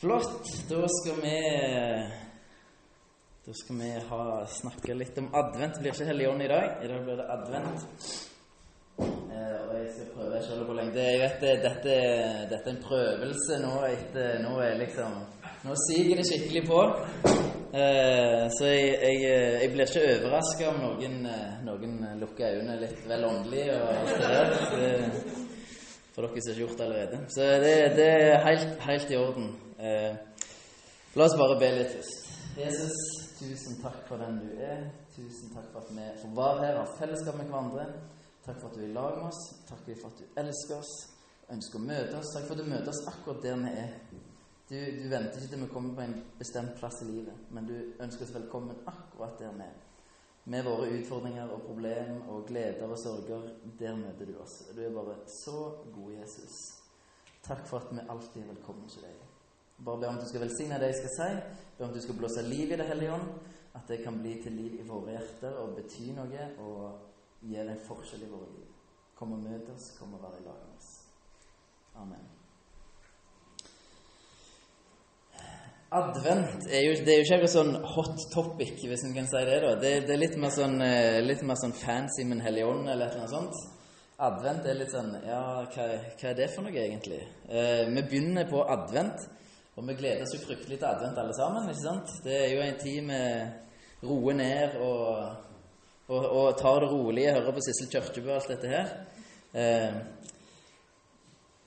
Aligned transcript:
Flott. 0.00 0.44
Da 0.68 0.88
skal 0.88 1.20
vi 1.22 1.38
Da 3.46 3.52
skal 3.52 3.76
vi 3.76 3.90
ha, 4.08 4.46
snakke 4.46 4.94
litt 4.94 5.18
om 5.18 5.30
advent. 5.32 5.78
Det 5.78 5.84
blir 5.86 5.94
ikke 5.94 6.08
Helligånd 6.10 6.44
i 6.44 6.48
dag. 6.50 6.82
I 6.84 6.90
dag 6.90 7.06
blir 7.06 7.16
det 7.16 7.26
advent. 7.32 7.86
Eh, 9.00 9.56
og 9.62 9.72
jeg 9.78 9.88
skal 9.94 10.10
prøve 10.18 10.42
selv 10.44 10.68
hvor 10.68 10.76
lenge 10.76 10.94
det 10.96 11.02
Jeg 11.04 11.20
vet 11.22 11.40
det, 11.44 11.54
dette, 11.64 11.96
dette 12.52 12.70
er 12.70 12.74
en 12.74 12.78
prøvelse 12.80 13.58
nå 13.60 13.72
etter 13.90 14.38
Nå 14.40 14.54
er 14.64 14.78
liksom 14.80 15.18
Nå 15.66 15.74
siger 15.86 16.16
det 16.20 16.28
skikkelig 16.28 16.62
på. 16.68 16.80
Eh, 17.80 18.44
så 18.52 18.68
jeg, 18.68 18.94
jeg, 19.00 19.26
jeg 19.62 19.72
blir 19.72 19.88
ikke 19.88 20.06
overraska 20.12 20.70
om 20.74 20.80
noen, 20.84 21.20
eh, 21.26 21.60
noen 21.66 22.00
lukker 22.20 22.58
øynene 22.58 22.82
litt 22.84 23.00
vel 23.08 23.24
åndelig 23.32 23.70
og 23.74 23.88
alt 23.96 24.12
det 24.20 24.34
der. 24.36 25.20
For 26.14 26.24
dere 26.24 26.30
som 26.30 26.36
ikke 26.36 26.52
har 26.52 26.60
gjort 26.60 26.78
det 26.78 26.84
allerede. 26.90 27.22
Så 27.32 27.48
det, 27.64 27.78
det 27.96 28.10
er 28.16 28.44
helt, 28.46 28.76
helt 28.90 29.10
i 29.10 29.18
orden. 29.20 29.54
Eh, 29.86 30.16
la 31.14 31.24
oss 31.24 31.36
bare 31.38 31.58
be 31.60 31.68
litt 31.76 31.92
først. 31.94 32.30
Jesus, 32.58 32.96
tusen 33.38 33.76
takk 33.82 33.98
for 34.08 34.18
den 34.18 34.40
du 34.42 34.48
er. 34.58 34.86
Tusen 35.14 35.52
takk 35.54 35.68
for 35.72 35.84
at 35.84 35.92
vi 35.94 36.06
får 36.22 36.32
være 36.38 36.62
her, 36.64 36.78
har 36.80 36.94
fellesskap 36.98 37.36
med 37.38 37.50
hverandre. 37.52 37.84
Takk 38.46 38.58
for 38.60 38.70
at 38.70 38.78
du 38.78 38.80
er 38.82 38.88
i 38.88 38.94
lag 38.96 39.18
med 39.18 39.28
oss. 39.28 39.42
Takk 39.68 39.84
for 40.00 40.08
at 40.08 40.22
du 40.22 40.40
elsker 40.42 40.80
oss, 40.80 40.94
ønsker 41.54 41.78
å 41.78 41.84
møte 41.84 42.18
oss. 42.18 42.32
Takk 42.34 42.48
for 42.48 42.56
at 42.56 42.62
du 42.64 42.72
møter 42.72 42.90
oss 42.92 43.02
akkurat 43.12 43.44
der 43.44 43.60
vi 43.62 43.74
er. 43.84 43.92
Du, 44.66 44.74
du 44.74 45.06
venter 45.12 45.38
ikke 45.38 45.52
til 45.52 45.62
vi 45.62 45.70
kommer 45.70 45.94
på 45.94 46.06
en 46.06 46.16
bestemt 46.40 46.74
plass 46.80 46.98
i 47.04 47.10
livet, 47.12 47.44
men 47.54 47.68
du 47.70 47.76
ønsker 48.02 48.26
oss 48.26 48.34
velkommen 48.34 48.80
akkurat 48.90 49.38
der 49.38 49.54
vi 49.54 49.68
er. 49.68 49.76
Med 50.50 50.66
våre 50.66 50.90
utfordringer 50.94 51.54
og 51.54 51.62
problemer 51.68 52.26
og 52.32 52.48
gleder 52.50 52.86
og 52.86 52.98
sorger. 53.02 53.46
Der 53.78 53.94
møter 53.98 54.26
du 54.26 54.34
oss. 54.42 54.58
Du 54.74 54.82
er 54.82 54.94
bare 54.94 55.20
så 55.30 55.62
god, 55.94 56.12
Jesus. 56.18 56.58
Takk 57.46 57.66
for 57.66 57.82
at 57.82 57.94
vi 57.94 58.06
alltid 58.10 58.42
er 58.42 58.52
velkommen 58.54 58.90
til 58.90 59.06
deg. 59.06 59.35
Bare 59.84 60.00
be 60.00 60.08
om 60.08 60.20
du 60.20 60.24
skal 60.28 60.46
velsigne 60.46 60.78
det 60.80 60.92
jeg 60.92 61.00
skal 61.02 61.14
si. 61.16 61.58
Be 61.78 61.84
om 61.84 61.92
du 61.92 62.00
skal 62.00 62.16
blåse 62.18 62.42
liv 62.46 62.72
i 62.72 62.78
Det 62.80 62.88
hellige 62.88 63.12
ånd. 63.12 63.28
At 63.76 63.88
det 63.88 64.00
kan 64.04 64.20
bli 64.22 64.38
til 64.42 64.52
liv 64.56 64.78
i 64.80 64.86
våre 64.88 65.18
hjerter 65.18 65.58
og 65.60 65.74
bety 65.76 66.14
noe 66.16 66.46
og 66.64 67.44
gjøre 67.44 67.74
en 67.74 67.84
forskjell 67.88 68.24
i 68.24 68.30
våre 68.30 68.48
liv. 68.54 68.70
Kom 69.18 69.36
og 69.36 69.44
møt 69.44 69.68
oss. 69.74 69.90
Kom 69.98 70.14
og 70.16 70.22
være 70.22 70.40
i 70.40 70.46
lag 70.46 70.56
med 70.64 70.78
oss. 70.78 70.90
Amen. 71.96 72.24
Advent 75.96 76.66
er 76.66 76.82
jo, 76.82 76.94
det 77.06 77.12
er 77.12 77.20
jo 77.20 77.24
ikke 77.28 77.38
noe 77.44 77.52
sånn 77.52 77.76
hot 77.94 78.24
topic, 78.32 78.80
hvis 78.82 79.04
en 79.06 79.14
kan 79.14 79.28
si 79.30 79.42
det. 79.46 79.60
da. 79.62 79.76
Det, 79.78 79.92
det 80.08 80.16
er 80.16 80.22
litt 80.24 80.34
mer 80.42 80.50
sånn, 80.50 80.80
eh, 80.82 81.20
litt 81.22 81.44
mer 81.46 81.58
sånn 81.60 81.76
fancy 81.78 82.24
med 82.26 82.40
en 82.40 82.46
hellig 82.48 82.64
ånd 82.66 82.90
eller 82.90 83.14
noe 83.20 83.28
sånt. 83.30 83.60
Advent 84.26 84.66
er 84.66 84.78
litt 84.78 84.90
sånn 84.90 85.12
Ja, 85.26 85.40
hva, 85.68 85.86
hva 86.16 86.28
er 86.30 86.36
det 86.38 86.48
for 86.54 86.66
noe, 86.66 86.74
egentlig? 86.74 87.20
Eh, 87.46 87.84
vi 87.92 88.02
begynner 88.02 88.48
på 88.50 88.64
advent, 88.64 89.28
og 89.76 89.84
vi 89.88 89.96
gleder 89.98 90.24
oss 90.24 90.32
jo 90.32 90.40
fryktelig 90.40 90.78
til 90.80 90.88
advent 90.88 91.18
alle 91.20 91.34
sammen. 91.36 91.68
ikke 91.68 91.82
sant? 91.82 92.12
Det 92.24 92.36
er 92.36 92.54
jo 92.54 92.62
en 92.64 92.78
tid 92.80 93.00
vi 93.10 94.08
roer 94.08 94.36
ned 94.38 94.76
og, 94.80 95.08
og, 96.08 96.22
og 96.24 96.46
tar 96.60 96.80
det 96.80 96.90
rolig, 96.92 97.26
hører 97.32 97.52
på 97.52 97.64
Sissel 97.64 97.90
Kyrkjebø 97.92 98.30
og 98.30 98.38
alt 98.38 98.52
dette 98.54 98.70
her. 98.72 98.94
Eh, 99.56 99.98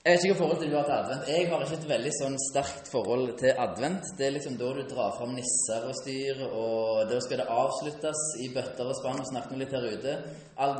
jeg 0.00 0.16
vet 0.16 0.22
ikke 0.24 0.34
hva 0.38 0.44
forhold 0.46 0.62
du 0.64 0.74
har 0.78 0.86
til 0.88 0.94
advent. 0.96 1.26
Jeg 1.28 1.48
har 1.50 1.62
ikke 1.62 1.76
et 1.76 1.90
veldig 1.90 2.12
sånn 2.16 2.36
sterkt 2.40 2.86
forhold 2.88 3.34
til 3.42 3.58
advent. 3.60 4.06
Det 4.16 4.24
er 4.26 4.32
liksom 4.32 4.54
da 4.56 4.70
du 4.72 4.80
drar 4.88 5.12
fram 5.18 5.34
nisser 5.36 5.84
og 5.90 5.92
styr, 5.98 6.40
og 6.48 7.02
da 7.10 7.18
skal 7.20 7.42
det 7.42 7.46
avsluttes 7.52 8.22
i 8.40 8.48
bøtter 8.54 8.88
og 8.88 8.96
spann. 8.96 9.20
og 9.20 9.28
snakke 9.28 9.52
vi 9.52 9.60
litt 9.60 9.74
her 9.76 9.84
ute. 9.84 10.14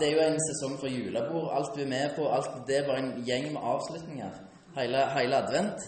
Det 0.01 0.08
er 0.08 0.14
jo 0.14 0.25
en 0.25 0.41
sesong 0.47 0.78
for 0.81 0.89
julebord. 0.89 1.51
Alt 1.53 1.77
du 1.77 1.83
er 1.84 1.92
med 1.92 2.17
på, 2.17 2.31
alt, 2.33 2.48
det 2.67 2.78
er 2.78 2.89
bare 2.89 3.05
en 3.05 3.12
gjeng 3.28 3.53
med 3.53 3.69
avslutninger. 3.75 4.41
Hele, 4.78 5.05
hele 5.19 5.42
advent. 5.45 5.86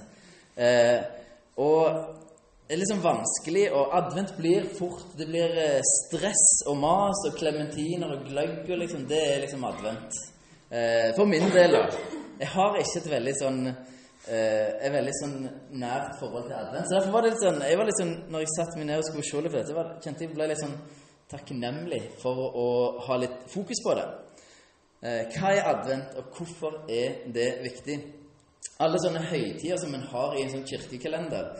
Eh, 0.57 1.22
og 1.57 2.19
det 2.67 2.77
er 2.77 2.81
liksom 2.81 3.03
vanskelig, 3.05 3.65
og 3.77 3.91
advent 3.99 4.31
blir 4.39 4.69
fort 4.79 5.11
Det 5.19 5.27
blir 5.29 5.51
stress 5.85 6.45
og 6.71 6.79
mas 6.81 7.19
og 7.29 7.35
klementiner 7.37 8.15
og 8.15 8.23
gløgg 8.31 8.71
og 8.71 8.79
liksom 8.81 9.03
Det 9.11 9.19
er 9.35 9.43
liksom 9.43 9.65
advent. 9.69 10.17
Eh, 10.71 11.11
for 11.17 11.29
min 11.29 11.51
del, 11.53 11.77
da. 11.77 11.83
Jeg 12.41 12.49
har 12.49 12.79
ikke 12.81 13.03
et 13.03 13.11
veldig 13.13 13.35
sånn 13.37 13.59
eh, 13.69 14.71
et 14.87 14.95
veldig 14.95 15.13
sånn 15.19 15.37
nært 15.83 16.17
forhold 16.23 16.49
til 16.49 16.57
advent. 16.57 16.89
Så 16.89 16.97
derfor 16.97 17.13
var 17.13 17.27
det 17.27 17.35
litt 17.35 17.45
sånn 17.45 17.61
jeg 17.67 17.81
var 17.83 17.91
litt 17.91 18.01
sånn, 18.01 18.15
Når 18.33 18.45
jeg 18.47 18.55
satte 18.57 18.81
meg 18.81 18.89
ned 18.89 19.03
og 19.03 19.07
skulle 19.11 19.29
se 19.29 19.43
litt 19.45 19.53
på 19.53 19.61
dette, 19.61 19.77
var, 19.77 19.93
kjente 20.07 20.25
jeg 20.25 20.33
ble 20.33 20.49
litt 20.49 20.63
sånn 20.63 20.79
takknemlig 21.33 22.03
for 22.23 22.41
å 22.57 22.67
ha 23.05 23.21
litt 23.21 23.37
fokus 23.53 23.85
på 23.85 24.01
det. 24.01 24.09
Eh, 25.03 25.23
hva 25.37 25.53
er 25.53 25.71
advent, 25.75 26.17
og 26.17 26.37
hvorfor 26.39 26.85
er 26.89 27.25
det 27.37 27.49
viktig? 27.69 28.01
Alle 28.83 29.01
sånne 29.03 29.23
høytider 29.31 29.81
som 29.81 29.95
en 29.95 30.07
har 30.13 30.37
i 30.37 30.45
en 30.45 30.53
sånn 30.55 30.67
kirkekalender, 30.69 31.53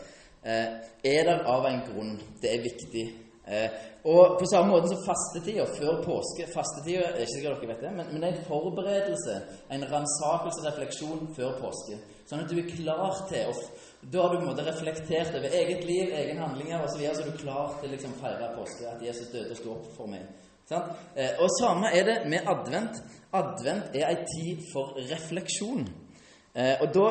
eh, 0.43 0.79
er 1.03 1.27
der 1.29 1.45
av 1.47 1.65
en 1.65 1.83
grunn. 1.87 2.17
Det 2.41 2.51
er 2.51 2.63
viktig. 2.63 3.05
Eh, 3.43 3.69
og 4.07 4.37
på 4.39 4.47
samme 4.47 4.71
måte 4.71 4.87
som 4.87 5.01
fastetida 5.03 5.65
før 5.75 5.97
påske 5.99 6.45
Fastetida 6.47 7.09
er 7.09 7.17
ikke 7.25 7.33
sikkert 7.33 7.57
dere 7.59 7.73
vet 7.73 7.81
det, 7.83 7.89
men, 7.91 8.07
men 8.13 8.21
det 8.23 8.29
er 8.29 8.37
en 8.37 8.45
forberedelse, 8.47 9.33
en 9.75 9.83
ransakelse, 9.91 10.63
refleksjon 10.63 11.25
før 11.35 11.57
påske. 11.59 11.97
Sånn 12.29 12.45
at 12.45 12.51
du 12.51 12.61
er 12.61 12.69
klar 12.69 13.19
til 13.27 13.51
å 13.51 13.57
Da 14.13 14.23
har 14.23 14.31
du 14.31 14.37
på 14.37 14.45
en 14.45 14.49
måte 14.49 14.63
reflektert 14.67 15.35
over 15.35 15.57
eget 15.59 15.83
liv, 15.87 16.11
egne 16.11 16.39
handlinger 16.43 16.83
osv., 16.83 16.95
så, 16.95 17.01
videre, 17.01 17.15
så 17.15 17.25
er 17.25 17.29
du 17.31 17.43
klar 17.43 17.75
til 17.79 17.89
å 17.89 17.93
liksom, 17.93 18.15
feire 18.19 18.49
påske, 18.55 18.87
at 18.89 19.03
Jesus 19.03 19.31
døde 19.31 19.55
og 19.55 19.59
sto 19.59 19.75
opp 19.75 19.91
for 19.95 20.11
meg. 20.11 20.25
Sånn? 20.67 20.89
Eh, 21.15 21.39
og 21.43 21.51
samme 21.59 21.91
er 21.91 22.07
det 22.07 22.17
med 22.31 22.47
advent. 22.51 22.99
Advent 23.35 23.95
er 23.95 24.09
ei 24.09 24.17
tid 24.27 24.63
for 24.71 24.95
refleksjon. 25.11 25.87
Eh, 26.53 26.75
og 26.81 26.91
da 26.93 27.07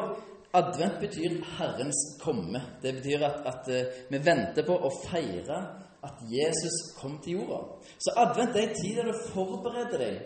Advent 0.53 1.01
betyr 1.01 1.39
Herrens 1.57 2.01
komme. 2.21 2.61
Det 2.83 2.93
betyr 2.99 3.25
at, 3.25 3.39
at 3.49 3.69
uh, 3.73 4.01
vi 4.13 4.19
venter 4.21 4.67
på 4.67 4.75
å 4.77 4.91
feire 5.07 5.61
at 6.05 6.25
Jesus 6.29 6.77
kom 6.99 7.17
til 7.25 7.39
jorda. 7.39 7.61
Så 7.97 8.13
advent 8.21 8.59
er 8.59 8.67
en 8.67 8.75
tid 8.77 8.99
der 8.99 9.09
du 9.09 9.23
forbereder 9.31 10.03
deg 10.03 10.19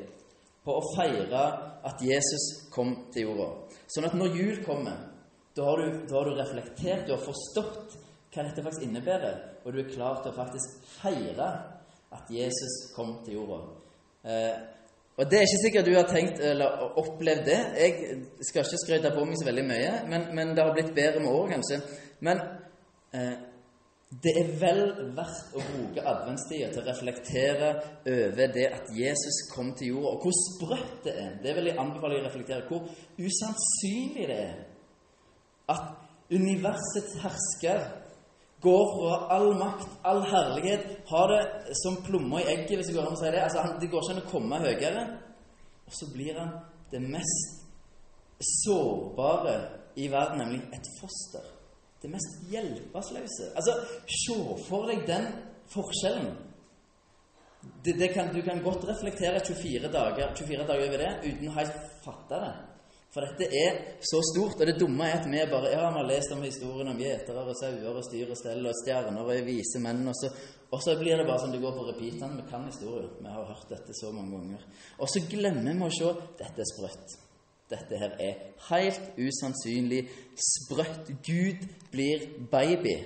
på 0.66 0.75
å 0.75 0.87
feire 0.97 1.44
at 1.87 2.03
Jesus 2.03 2.47
kom 2.75 2.94
til 3.15 3.28
jorda. 3.28 3.49
Sånn 3.87 4.09
at 4.09 4.16
når 4.19 4.34
jul 4.41 4.59
kommer, 4.66 4.99
da 5.54 5.69
har, 5.69 5.78
du, 5.78 6.00
da 6.09 6.19
har 6.19 6.27
du 6.27 6.41
reflektert, 6.41 7.06
du 7.06 7.15
har 7.15 7.22
forstått 7.22 7.94
hva 8.34 8.44
dette 8.44 8.65
faktisk 8.65 8.88
innebærer, 8.88 9.37
og 9.62 9.72
du 9.72 9.78
er 9.81 9.93
klar 9.93 10.19
til 10.25 10.33
å 10.33 10.37
faktisk 10.37 10.88
feire 10.98 11.47
at 12.16 12.33
Jesus 12.33 12.75
kom 12.97 13.21
til 13.25 13.38
jorda. 13.38 13.60
Eh, 14.27 14.56
og 15.16 15.31
Det 15.31 15.38
er 15.38 15.47
ikke 15.47 15.65
sikkert 15.65 15.87
du 15.87 15.94
har 15.97 16.09
tenkt 16.10 16.41
eller 16.44 16.99
opplevd 17.00 17.47
det. 17.49 17.60
Jeg 17.81 18.16
skal 18.44 18.66
ikke 18.66 18.81
skryte 18.82 19.12
på 19.15 19.25
meg 19.25 19.38
så 19.41 19.47
veldig 19.49 19.65
mye, 19.65 19.93
men, 20.12 20.27
men 20.37 20.50
det 20.53 20.65
har 20.65 20.75
blitt 20.77 20.93
bedre 20.97 21.22
med 21.25 21.32
året, 21.32 21.54
kanskje. 21.56 21.78
Men 22.27 22.43
eh, 23.16 23.37
det 24.22 24.34
er 24.38 24.50
vel 24.60 24.82
verdt 25.16 25.56
å 25.56 25.62
bruke 25.65 26.04
adventstida 26.12 26.69
til 26.71 26.82
å 26.82 26.87
reflektere 26.91 27.71
over 28.12 28.53
det 28.54 28.66
at 28.77 28.93
Jesus 28.94 29.41
kom 29.54 29.72
til 29.78 29.94
jorda, 29.94 30.12
og 30.12 30.27
hvor 30.27 30.37
sprøtt 30.43 31.09
det 31.09 31.15
er. 31.25 31.33
Det 31.43 31.56
vil 31.56 31.71
jeg 31.72 31.81
anbefale 31.81 32.21
å 32.21 32.27
reflektere. 32.28 32.69
Hvor 32.69 32.84
usannsynlig 33.16 34.28
det 34.31 34.41
er 34.44 34.59
at 35.72 35.88
universets 36.31 37.16
hersker 37.25 37.88
går 38.65 38.84
fra 38.93 39.19
all 39.37 39.50
makt, 39.59 39.89
all 40.05 40.22
herlighet, 40.27 40.87
har 41.11 41.33
det 41.33 41.77
som 41.83 41.99
plommer 42.06 42.41
i 42.43 42.49
egget, 42.55 42.78
hvis 42.78 42.91
det 42.91 42.97
går 42.97 43.09
an 43.09 43.19
å 43.19 43.21
si 43.21 43.31
det. 43.31 43.43
Altså, 43.43 43.65
han, 43.67 43.77
Det 43.81 43.91
går 43.93 44.05
ikke 44.05 44.17
an 44.17 44.25
å 44.25 44.31
komme 44.31 44.62
høyere. 44.65 45.05
Og 45.87 45.94
så 45.94 46.09
blir 46.15 46.39
han 46.41 46.56
det 46.91 47.03
mest 47.03 47.62
sårbare 48.62 49.59
i 49.97 50.09
verden, 50.12 50.43
nemlig 50.43 50.65
et 50.75 50.89
foster 51.00 51.45
det 52.03 52.12
mest 52.12 52.50
hjelpeløse. 52.50 53.50
Altså, 53.56 53.72
se 54.06 54.37
for 54.69 54.87
deg 54.91 55.06
den 55.09 55.27
forskjellen. 55.72 56.34
Det, 57.84 57.97
det 57.99 58.12
kan, 58.15 58.31
du 58.34 58.43
kan 58.47 58.62
godt 58.62 58.84
reflektere 58.89 59.41
24 59.43 59.91
dager, 59.93 60.34
24 60.39 60.66
dager 60.69 60.89
over 60.89 61.03
det 61.03 61.12
uten 61.25 61.50
å 61.50 61.56
helt 61.56 61.78
fatte 62.05 62.43
det. 62.45 62.53
For 63.16 63.25
dette 63.25 63.47
er 63.49 63.77
så 64.04 64.19
stort. 64.28 64.59
Og 64.60 64.69
det 64.69 64.77
dumme 64.77 65.06
er 65.09 65.15
at 65.16 65.25
vi 65.25 65.38
bare 65.49 65.71
ja, 65.72 65.87
vi 65.88 65.97
har 66.03 66.09
lest 66.10 66.34
om 66.34 66.43
historien 66.44 66.91
om 66.93 66.99
gjetere 67.00 67.44
og 67.49 67.56
sauer 67.56 67.94
og 67.97 68.04
styr 68.04 68.32
og 68.34 68.37
stell 68.37 68.68
og 68.68 68.77
stjerner 68.83 69.22
og 69.22 69.47
vise 69.47 69.80
menn. 69.80 70.03
Og 70.10 70.18
så, 70.21 70.28
og 70.68 70.83
så 70.84 70.98
blir 71.01 71.16
det 71.16 71.24
bare 71.24 71.41
som 71.41 71.54
det 71.54 71.63
går 71.63 71.72
på 71.78 71.86
repeat. 71.86 72.21
Vi 72.21 72.45
kan 72.51 72.66
historien. 72.68 73.15
Vi 73.22 73.33
har 73.33 73.48
hørt 73.48 73.71
dette 73.72 73.97
så 73.97 74.13
mange 74.13 74.36
ganger. 74.36 74.66
Og 75.01 75.09
så 75.09 75.22
glemmer 75.30 75.72
vi 75.72 75.89
å 75.89 75.95
se 75.97 76.13
dette 76.42 76.60
er 76.66 76.71
sprøtt. 76.74 77.16
Dette 77.72 78.03
her 78.03 78.21
er 78.21 78.42
helt 78.68 79.16
usannsynlig 79.16 80.03
sprøtt. 80.51 81.09
Gud 81.24 81.65
blir 81.95 82.28
baby. 82.53 82.98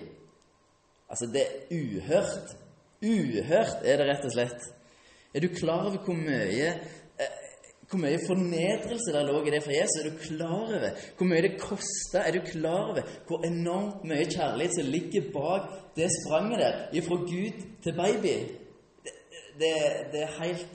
Altså, 1.06 1.30
det 1.30 1.46
er 1.46 1.70
uhørt. 1.78 2.56
Uhørt 3.00 3.86
er 3.86 4.02
det 4.02 4.10
rett 4.10 4.26
og 4.26 4.34
slett. 4.34 4.70
Er 5.30 5.46
du 5.46 5.54
klar 5.54 5.86
over 5.86 6.02
hvor 6.02 6.18
mye 6.18 6.74
hvor 7.90 7.98
mye 7.98 8.18
fornedrelse 8.26 9.12
der 9.12 9.26
lå 9.26 9.40
i 9.42 9.50
det 9.50 9.62
for 9.64 9.74
Jesus? 9.74 9.96
Er 9.98 10.10
du 10.10 10.18
klar 10.22 10.52
over 10.54 10.90
hvor 11.16 11.26
mye 11.26 11.42
det 11.42 11.56
kosta? 11.58 12.22
Er 12.22 12.36
du 12.36 12.40
klar 12.46 12.90
over 12.92 13.02
hvor 13.26 13.46
enormt 13.46 14.04
mye 14.04 14.28
kjærlighet 14.30 14.76
som 14.78 14.92
ligger 14.94 15.32
bak 15.34 15.72
det 15.96 16.10
spranget 16.20 16.62
der, 16.62 16.76
ifra 16.92 17.16
Gud 17.16 17.64
til 17.82 17.96
baby? 17.98 18.36
Det, 19.04 19.16
det, 19.58 19.74
det 20.12 20.22
er 20.22 20.36
helt, 20.42 20.68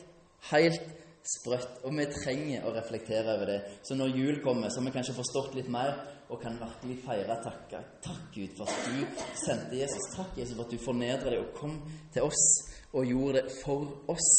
helt 0.51 0.81
sprøtt. 1.25 1.79
Og 1.83 1.95
vi 1.97 2.06
trenger 2.13 2.67
å 2.67 2.73
reflektere 2.75 3.38
over 3.38 3.50
det. 3.50 3.62
Så 3.88 3.95
når 3.97 4.17
jul 4.19 4.41
kommer, 4.44 4.69
så 4.69 4.81
har 4.81 4.89
vi 4.89 4.95
kanskje 4.97 5.15
forstått 5.17 5.56
litt 5.57 5.71
mer 5.71 5.95
og 6.29 6.41
kan 6.41 6.57
virkelig 6.59 6.97
feire 7.06 7.38
takke. 7.44 7.81
Takk, 8.03 8.27
Gud, 8.33 8.57
for 8.57 8.67
at 8.67 8.89
du 8.89 9.23
sendte 9.39 9.79
Jesus. 9.79 10.09
Takk, 10.15 10.35
Jesus, 10.38 10.57
for 10.57 10.65
at 10.65 10.73
du 10.73 10.83
fornedra 10.83 11.31
deg 11.31 11.45
og 11.45 11.56
kom 11.57 11.79
til 12.13 12.27
oss 12.27 12.45
og 12.91 13.07
gjorde 13.07 13.39
det 13.39 13.57
for 13.62 14.12
oss. 14.12 14.29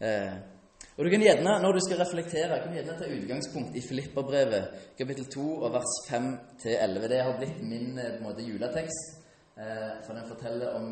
Eh, 0.00 0.34
og 0.96 1.04
du 1.04 1.10
kan 1.10 1.20
gjerne, 1.20 1.58
Når 1.62 1.72
du 1.72 1.80
skal 1.86 1.98
reflektere, 1.98 2.60
kan 2.60 2.70
du 2.70 2.76
gjerne 2.78 2.98
ta 2.98 3.06
utgangspunkt 3.10 3.76
i 3.76 3.82
Filipperbrevet, 3.88 4.64
kapittel 4.98 5.26
2, 5.34 5.46
og 5.64 5.72
vers 5.72 5.92
5-11. 6.10 7.08
Det 7.08 7.22
har 7.22 7.38
blitt 7.38 7.62
min 7.62 7.98
eh, 7.98 8.22
måte, 8.22 8.42
juletekst, 8.42 9.04
eh, 9.58 9.92
for 10.06 10.14
den 10.14 10.28
forteller 10.28 10.68
om 10.78 10.86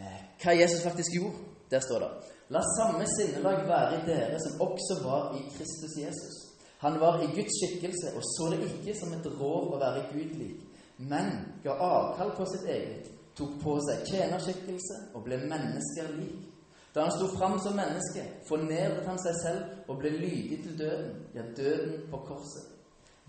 eh, 0.00 0.20
hva 0.42 0.56
Jesus 0.56 0.82
faktisk 0.82 1.10
gjorde. 1.18 1.44
Der 1.70 1.80
står 1.80 1.98
det 1.98 2.10
La 2.50 2.62
samme 2.78 3.04
sinnelag 3.16 3.66
være 3.68 3.98
i 3.98 4.04
dere 4.06 4.38
som 4.40 4.60
også 4.64 4.94
var 5.04 5.34
i 5.36 5.42
Kristus 5.52 5.98
Jesus. 6.00 6.36
Han 6.78 7.00
var 7.00 7.20
i 7.22 7.26
Guds 7.36 7.54
skikkelse 7.60 8.14
og 8.16 8.22
så 8.24 8.48
det 8.52 8.64
ikke 8.64 8.94
som 9.00 9.12
et 9.12 9.26
rov 9.40 9.74
å 9.74 9.80
være 9.80 10.06
Gud 10.12 10.36
lik, 10.40 10.62
men 10.96 11.28
ga 11.64 11.74
avkall 11.74 12.30
på 12.38 12.46
sitt 12.48 12.68
eget, 12.70 13.10
tok 13.36 13.58
på 13.62 13.74
seg 13.84 14.06
tjenerskikkelse 14.08 15.00
og 15.12 15.26
ble 15.26 15.42
mennesker 15.50 16.14
lik. 16.16 16.46
Da 16.94 17.04
han 17.04 17.12
sto 17.12 17.28
fram 17.36 17.58
som 17.60 17.76
menneske, 17.76 18.24
fornedret 18.48 19.06
han 19.06 19.20
seg 19.20 19.36
selv 19.42 19.90
og 19.90 20.00
ble 20.00 20.10
lydig 20.16 20.62
til 20.64 20.78
døden, 20.78 21.14
ja, 21.34 21.44
døden 21.56 22.08
på 22.10 22.22
korset. 22.28 22.74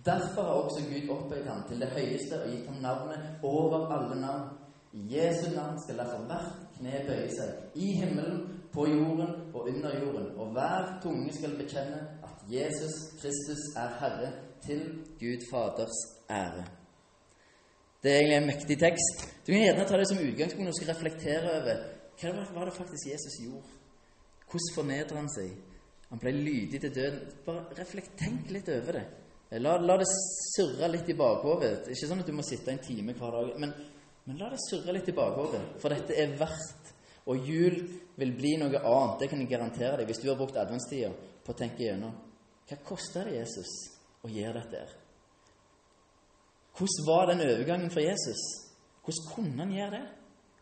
Derfor 0.06 0.42
har 0.42 0.62
også 0.64 0.86
Gud 0.88 1.10
opphøyd 1.16 1.46
ham 1.46 1.64
til 1.68 1.82
det 1.82 1.90
høyeste 1.92 2.40
og 2.40 2.50
gitt 2.50 2.70
ham 2.72 2.80
navnet 2.82 3.44
over 3.44 3.92
alle 3.96 4.22
navn. 4.22 4.48
I 4.94 5.02
Jesu 5.16 5.52
navn 5.56 5.82
skal 5.84 5.98
derfor 5.98 6.24
hvert 6.30 6.56
kne 6.78 7.04
bøye 7.08 7.28
seg, 7.36 7.52
i 7.76 7.92
himmelen, 8.00 8.48
på 8.74 8.86
jorden 8.88 9.54
og 9.54 9.68
under 9.68 10.00
jorden, 10.00 10.28
og 10.38 10.52
hver 10.54 11.00
tunge 11.04 11.34
skal 11.34 11.58
bekjenne 11.58 12.00
at 12.24 12.44
Jesus 12.54 12.96
Kristus 13.22 13.64
er 13.78 13.96
Herre, 14.00 14.32
til 14.66 14.82
Gud 15.20 15.46
Faders 15.52 16.00
ære. 16.30 16.66
Det 18.04 18.12
er 18.12 18.18
egentlig 18.18 18.38
en 18.38 18.48
mektig 18.48 18.78
tekst. 18.80 19.24
Du 19.48 19.52
kan 19.52 19.62
gjerne 19.62 19.86
ta 19.88 19.98
det 19.98 20.08
som 20.08 20.20
utgangspunkt 20.24 20.68
og 20.68 20.76
skal 20.76 20.94
reflektere 20.94 21.54
over 21.62 21.80
hva 22.20 22.46
var 22.56 22.68
det 22.68 22.76
faktisk 22.76 23.10
Jesus 23.12 23.40
gjorde. 23.44 23.78
Hvordan 24.50 24.76
fornedrer 24.76 25.20
han 25.20 25.32
seg? 25.32 25.52
Han 26.10 26.22
ble 26.22 26.34
lydig 26.34 26.82
til 26.82 26.94
døden. 26.94 27.20
Bare 27.46 27.78
reflekt, 27.78 28.16
tenk 28.20 28.50
litt 28.54 28.70
over 28.74 28.98
det. 28.98 29.06
La, 29.62 29.78
la 29.82 29.96
det 29.98 30.08
surre 30.10 30.90
litt 30.92 31.10
i 31.10 31.18
bakhodet. 31.18 31.90
Ikke 31.90 32.10
sånn 32.10 32.22
at 32.24 32.30
du 32.30 32.36
må 32.38 32.46
sitte 32.46 32.74
en 32.74 32.82
time 32.86 33.16
hver 33.18 33.36
dag, 33.38 33.52
men, 33.62 33.74
men 34.26 34.42
la 34.42 34.50
det 34.54 34.62
surre 34.66 34.94
litt 34.94 35.10
i 35.10 35.16
bakhodet. 35.18 35.62
For 35.82 35.94
dette 35.94 36.18
er 36.18 36.38
verdt 36.40 36.96
Og 37.30 37.46
jul 37.46 37.76
vil 38.18 38.32
bli 38.34 38.56
noe 38.58 38.80
annet. 38.80 39.20
Det 39.20 39.28
kan 39.30 39.42
jeg 39.44 39.52
garantere 39.52 40.00
deg 40.00 40.08
hvis 40.10 40.22
du 40.24 40.32
har 40.32 40.38
brukt 40.40 40.56
adventstida 40.58 41.12
på 41.46 41.54
å 41.54 41.58
tenke 41.60 41.84
gjennom. 41.84 42.16
Hva 42.66 42.78
koster 42.86 43.28
det 43.30 43.36
Jesus 43.36 43.74
å 44.26 44.32
gjøre 44.34 44.64
dette? 44.64 44.80
her? 44.82 44.96
Hvordan 46.80 47.06
var 47.06 47.30
den 47.30 47.44
overgangen 47.44 47.92
for 47.94 48.02
Jesus? 48.02 48.42
Hvordan 49.06 49.30
kunne 49.36 49.62
han 49.62 49.76
gjøre 49.76 50.00
det? 50.00 50.19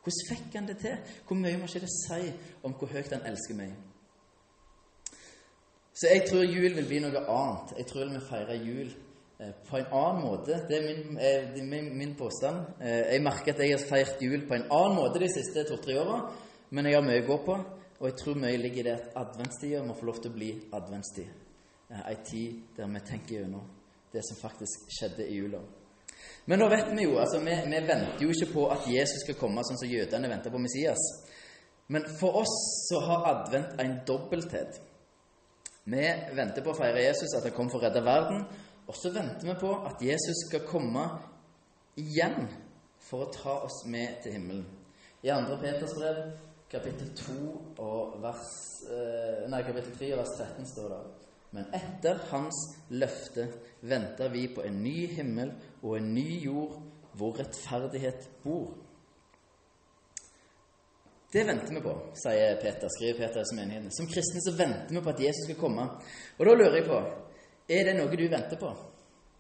Hvordan 0.07 0.27
fikk 0.30 0.54
han 0.56 0.68
det 0.68 0.77
til? 0.80 1.15
Hvor 1.27 1.36
mye 1.36 1.57
må 1.59 1.68
ikke 1.68 1.83
det 1.83 1.92
si 1.92 2.30
om 2.63 2.74
hvor 2.80 2.88
høyt 2.88 3.12
han 3.12 3.25
elsker 3.27 3.57
meg? 3.57 3.74
Så 5.92 6.07
jeg 6.13 6.24
tror 6.30 6.45
jul 6.45 6.75
vil 6.77 6.88
bli 6.88 7.00
noe 7.04 7.24
annet. 7.25 7.74
Jeg 7.81 7.88
tror 7.89 8.13
vi 8.13 8.21
feirer 8.24 8.62
jul 8.63 8.94
eh, 9.42 9.51
på 9.68 9.80
en 9.81 9.89
annen 10.00 10.21
måte. 10.24 10.62
Det 10.69 10.77
er 10.77 10.86
min, 10.86 11.18
eh, 11.18 11.50
det 11.51 11.59
er 11.59 11.68
min, 11.68 11.89
min 11.98 12.13
påstand. 12.15 12.62
Eh, 12.80 13.01
jeg 13.18 13.24
merker 13.25 13.51
at 13.51 13.59
jeg 13.65 13.74
har 13.74 13.83
feirt 13.89 14.24
jul 14.24 14.45
på 14.48 14.56
en 14.56 14.68
annen 14.69 14.95
måte 14.95 15.19
de 15.19 15.30
siste 15.33 15.65
to-tre 15.68 15.98
åra, 16.00 16.21
men 16.69 16.88
jeg 16.88 16.95
har 16.95 17.03
mye 17.03 17.25
å 17.25 17.27
gå 17.27 17.38
på. 17.50 17.57
Og 17.98 18.07
jeg 18.07 18.18
tror 18.21 18.39
mye 18.39 18.62
ligger 18.62 18.86
i 18.86 18.88
det 18.88 18.95
at 18.95 19.18
adventstida 19.25 19.81
må 19.83 19.98
få 19.98 20.07
lov 20.07 20.21
til 20.21 20.31
å 20.31 20.38
bli 20.38 20.53
adventstid. 20.77 21.33
Ei 21.98 22.15
tid 22.30 22.77
der 22.77 22.94
vi 22.94 23.03
tenker 23.10 23.42
gjennom 23.42 23.68
det 24.13 24.24
som 24.24 24.39
faktisk 24.39 24.88
skjedde 24.94 25.27
i 25.27 25.42
jula. 25.42 25.60
Men 26.45 26.62
nå 26.62 26.68
vet 26.71 26.91
vi 26.95 27.06
jo, 27.06 27.18
altså 27.19 27.39
vi, 27.44 27.56
vi, 27.68 27.79
venter 27.88 28.24
jo 28.24 28.31
ikke 28.31 28.51
på 28.53 28.68
at 28.71 28.88
Jesus 28.88 29.24
skal 29.25 29.39
komme 29.39 29.63
sånn 29.68 29.79
som 29.81 29.91
jødene 29.91 30.31
venter 30.31 30.53
på 30.53 30.62
Messias. 30.63 31.03
Men 31.91 32.07
for 32.19 32.41
oss 32.44 32.53
så 32.89 33.01
har 33.03 33.27
advent 33.31 33.79
en 33.81 33.97
dobbelthet. 34.07 34.79
Vi 35.88 36.07
venter 36.35 36.63
på 36.63 36.74
å 36.74 36.77
feire 36.77 37.03
Jesus, 37.06 37.35
at 37.38 37.45
han 37.47 37.56
kommer 37.56 37.71
for 37.71 37.79
å 37.79 37.88
redde 37.88 38.03
verden. 38.03 38.41
Og 38.88 38.95
så 38.95 39.12
venter 39.15 39.47
vi 39.47 39.56
på 39.59 39.71
at 39.88 40.03
Jesus 40.03 40.47
skal 40.47 40.65
komme 40.68 41.06
igjen 42.00 42.47
for 43.07 43.25
å 43.25 43.31
ta 43.31 43.56
oss 43.68 43.85
med 43.88 44.19
til 44.24 44.35
himmelen. 44.35 44.65
I 45.24 45.31
2. 45.31 45.57
Peters 45.62 45.95
brev, 45.97 46.19
kapittel 46.71 47.09
2 47.15 47.38
og 47.83 48.19
vers, 48.24 48.50
eh, 48.91 49.47
nei, 49.50 49.63
kapittel 49.63 49.95
3 49.97 50.12
og 50.13 50.21
vers 50.21 50.35
13 50.38 50.68
står 50.74 50.89
det 50.94 51.00
Men 51.51 51.65
etter 51.74 52.19
Hans 52.29 52.57
løfte 52.89 53.47
venter 53.81 54.29
vi 54.29 54.47
på 54.53 54.62
en 54.68 54.83
ny 54.83 55.07
himmel 55.07 55.53
og 55.83 55.97
en 55.97 56.12
ny 56.13 56.27
jord 56.44 56.77
hvor 57.18 57.38
rettferdighet 57.39 58.27
bor. 58.44 58.75
Det 61.31 61.44
venter 61.44 61.74
vi 61.75 61.81
på, 61.83 61.94
sier 62.15 62.59
Peter, 62.62 62.89
skriver 62.89 63.18
Peter 63.19 63.44
som 63.45 63.57
menighetene. 63.59 63.91
Som 63.91 64.07
kristne 64.07 64.41
så 64.45 64.53
venter 64.56 64.95
vi 64.95 65.01
på 65.03 65.12
at 65.12 65.24
Jesus 65.25 65.50
skal 65.50 65.59
komme. 65.59 65.88
Og 66.38 66.45
da 66.47 66.53
lurer 66.56 66.79
jeg 66.79 66.88
på 66.88 67.01
er 67.68 67.89
det 67.89 67.97
noe 67.97 68.15
du 68.15 68.27
venter 68.31 68.59
på? 68.59 68.69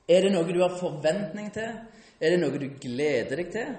Er 0.07 0.25
det 0.25 0.33
noe 0.33 0.51
du 0.51 0.59
har 0.59 0.75
forventning 0.79 1.47
til? 1.55 1.77
Er 2.19 2.33
det 2.33 2.39
noe 2.41 2.59
du 2.59 2.67
gleder 2.81 3.39
deg 3.39 3.51
til? 3.53 3.75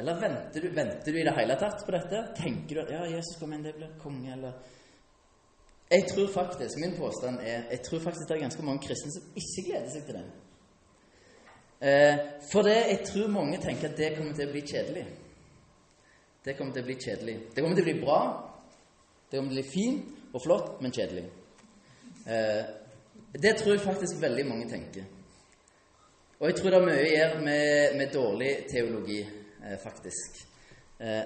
Eller 0.00 0.20
venter 0.20 0.64
du, 0.64 0.68
venter 0.72 1.12
du 1.12 1.18
i 1.20 1.24
det 1.26 1.34
hele 1.36 1.56
tatt 1.60 1.82
på 1.84 1.92
dette? 1.92 2.22
Tenker 2.38 2.78
du 2.78 2.82
at 2.84 2.92
ja, 2.94 3.02
Jesus 3.10 3.36
kommer 3.40 3.58
inn, 3.58 3.66
det 3.66 3.76
blir 3.76 3.96
konge, 4.00 4.32
eller 4.32 4.54
Jeg 5.90 6.06
tror 6.08 6.28
faktisk, 6.32 6.78
Min 6.78 6.96
påstand 6.96 7.40
er 7.40 7.66
jeg 7.70 7.82
tror 7.82 8.00
faktisk 8.00 8.28
det 8.28 8.36
er 8.36 8.46
ganske 8.46 8.62
mange 8.62 8.86
kristne 8.86 9.12
som 9.12 9.40
ikke 9.42 9.66
gleder 9.66 9.90
seg 9.90 10.06
til 10.06 10.20
det. 10.20 10.26
Eh, 11.80 12.16
for 12.52 12.66
det, 12.66 12.76
jeg 12.76 13.02
tror 13.08 13.32
mange 13.32 13.60
tenker 13.62 13.88
at 13.88 13.96
det 13.96 14.14
kommer 14.16 14.36
til 14.36 14.48
å 14.48 14.52
bli 14.52 14.62
kjedelig. 14.68 15.04
Det 16.44 16.56
kommer 16.56 16.72
til 16.76 16.84
å 16.84 16.88
bli 16.88 16.96
kjedelig. 17.00 17.36
Det 17.54 17.62
kommer 17.62 17.78
til 17.78 17.86
å 17.86 17.90
bli 17.90 18.02
bra. 18.02 18.20
Det 19.30 19.38
kommer 19.38 19.54
til 19.54 19.60
å 19.60 19.62
bli 19.62 19.72
fint 19.72 20.34
og 20.34 20.44
flott, 20.44 20.76
men 20.82 20.92
kjedelig. 20.92 21.24
Eh, 22.26 22.62
det 23.40 23.56
tror 23.58 23.74
jeg 23.74 23.84
faktisk 23.84 24.20
veldig 24.20 24.46
mange 24.46 24.68
tenker. 24.70 25.08
Og 26.40 26.48
jeg 26.48 26.56
tror 26.56 26.70
det 26.70 26.78
har 26.78 26.86
mye 26.86 27.02
å 27.02 27.10
gjøre 27.10 27.42
med, 27.44 27.98
med 28.00 28.14
dårlig 28.14 28.54
teologi, 28.70 29.20
eh, 29.20 29.76
faktisk. 29.82 30.40
Eh, 31.00 31.22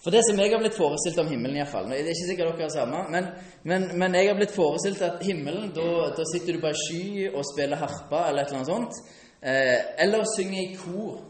for 0.00 0.12
det 0.12 0.20
som 0.24 0.38
jeg 0.40 0.52
har 0.52 0.60
blitt 0.62 0.76
forestilt 0.76 1.18
om 1.20 1.28
himmelen, 1.28 1.58
iallfall 1.58 1.88
Det 1.90 1.98
er 1.98 2.06
ikke 2.08 2.28
sikkert 2.30 2.54
dere 2.54 2.68
har 2.68 2.72
samme, 2.72 3.00
men, 3.12 3.26
men, 3.68 3.82
men, 4.00 4.14
jeg 4.16 4.30
har 4.30 4.38
blitt 4.38 4.54
forestilt 4.54 5.02
at 5.04 5.24
himmelen, 5.24 5.72
da 5.76 6.24
sitter 6.32 6.56
du 6.56 6.60
på 6.62 6.70
ei 6.70 6.78
sky 6.84 7.02
og 7.34 7.44
spiller 7.44 7.80
harpe 7.80 8.22
eller 8.28 8.42
et 8.42 8.52
eller 8.52 8.62
annet 8.62 8.70
sånt. 8.70 9.02
Eh, 9.42 10.04
eller 10.04 10.24
synge 10.36 10.62
i 10.62 10.76
kor 10.76 11.20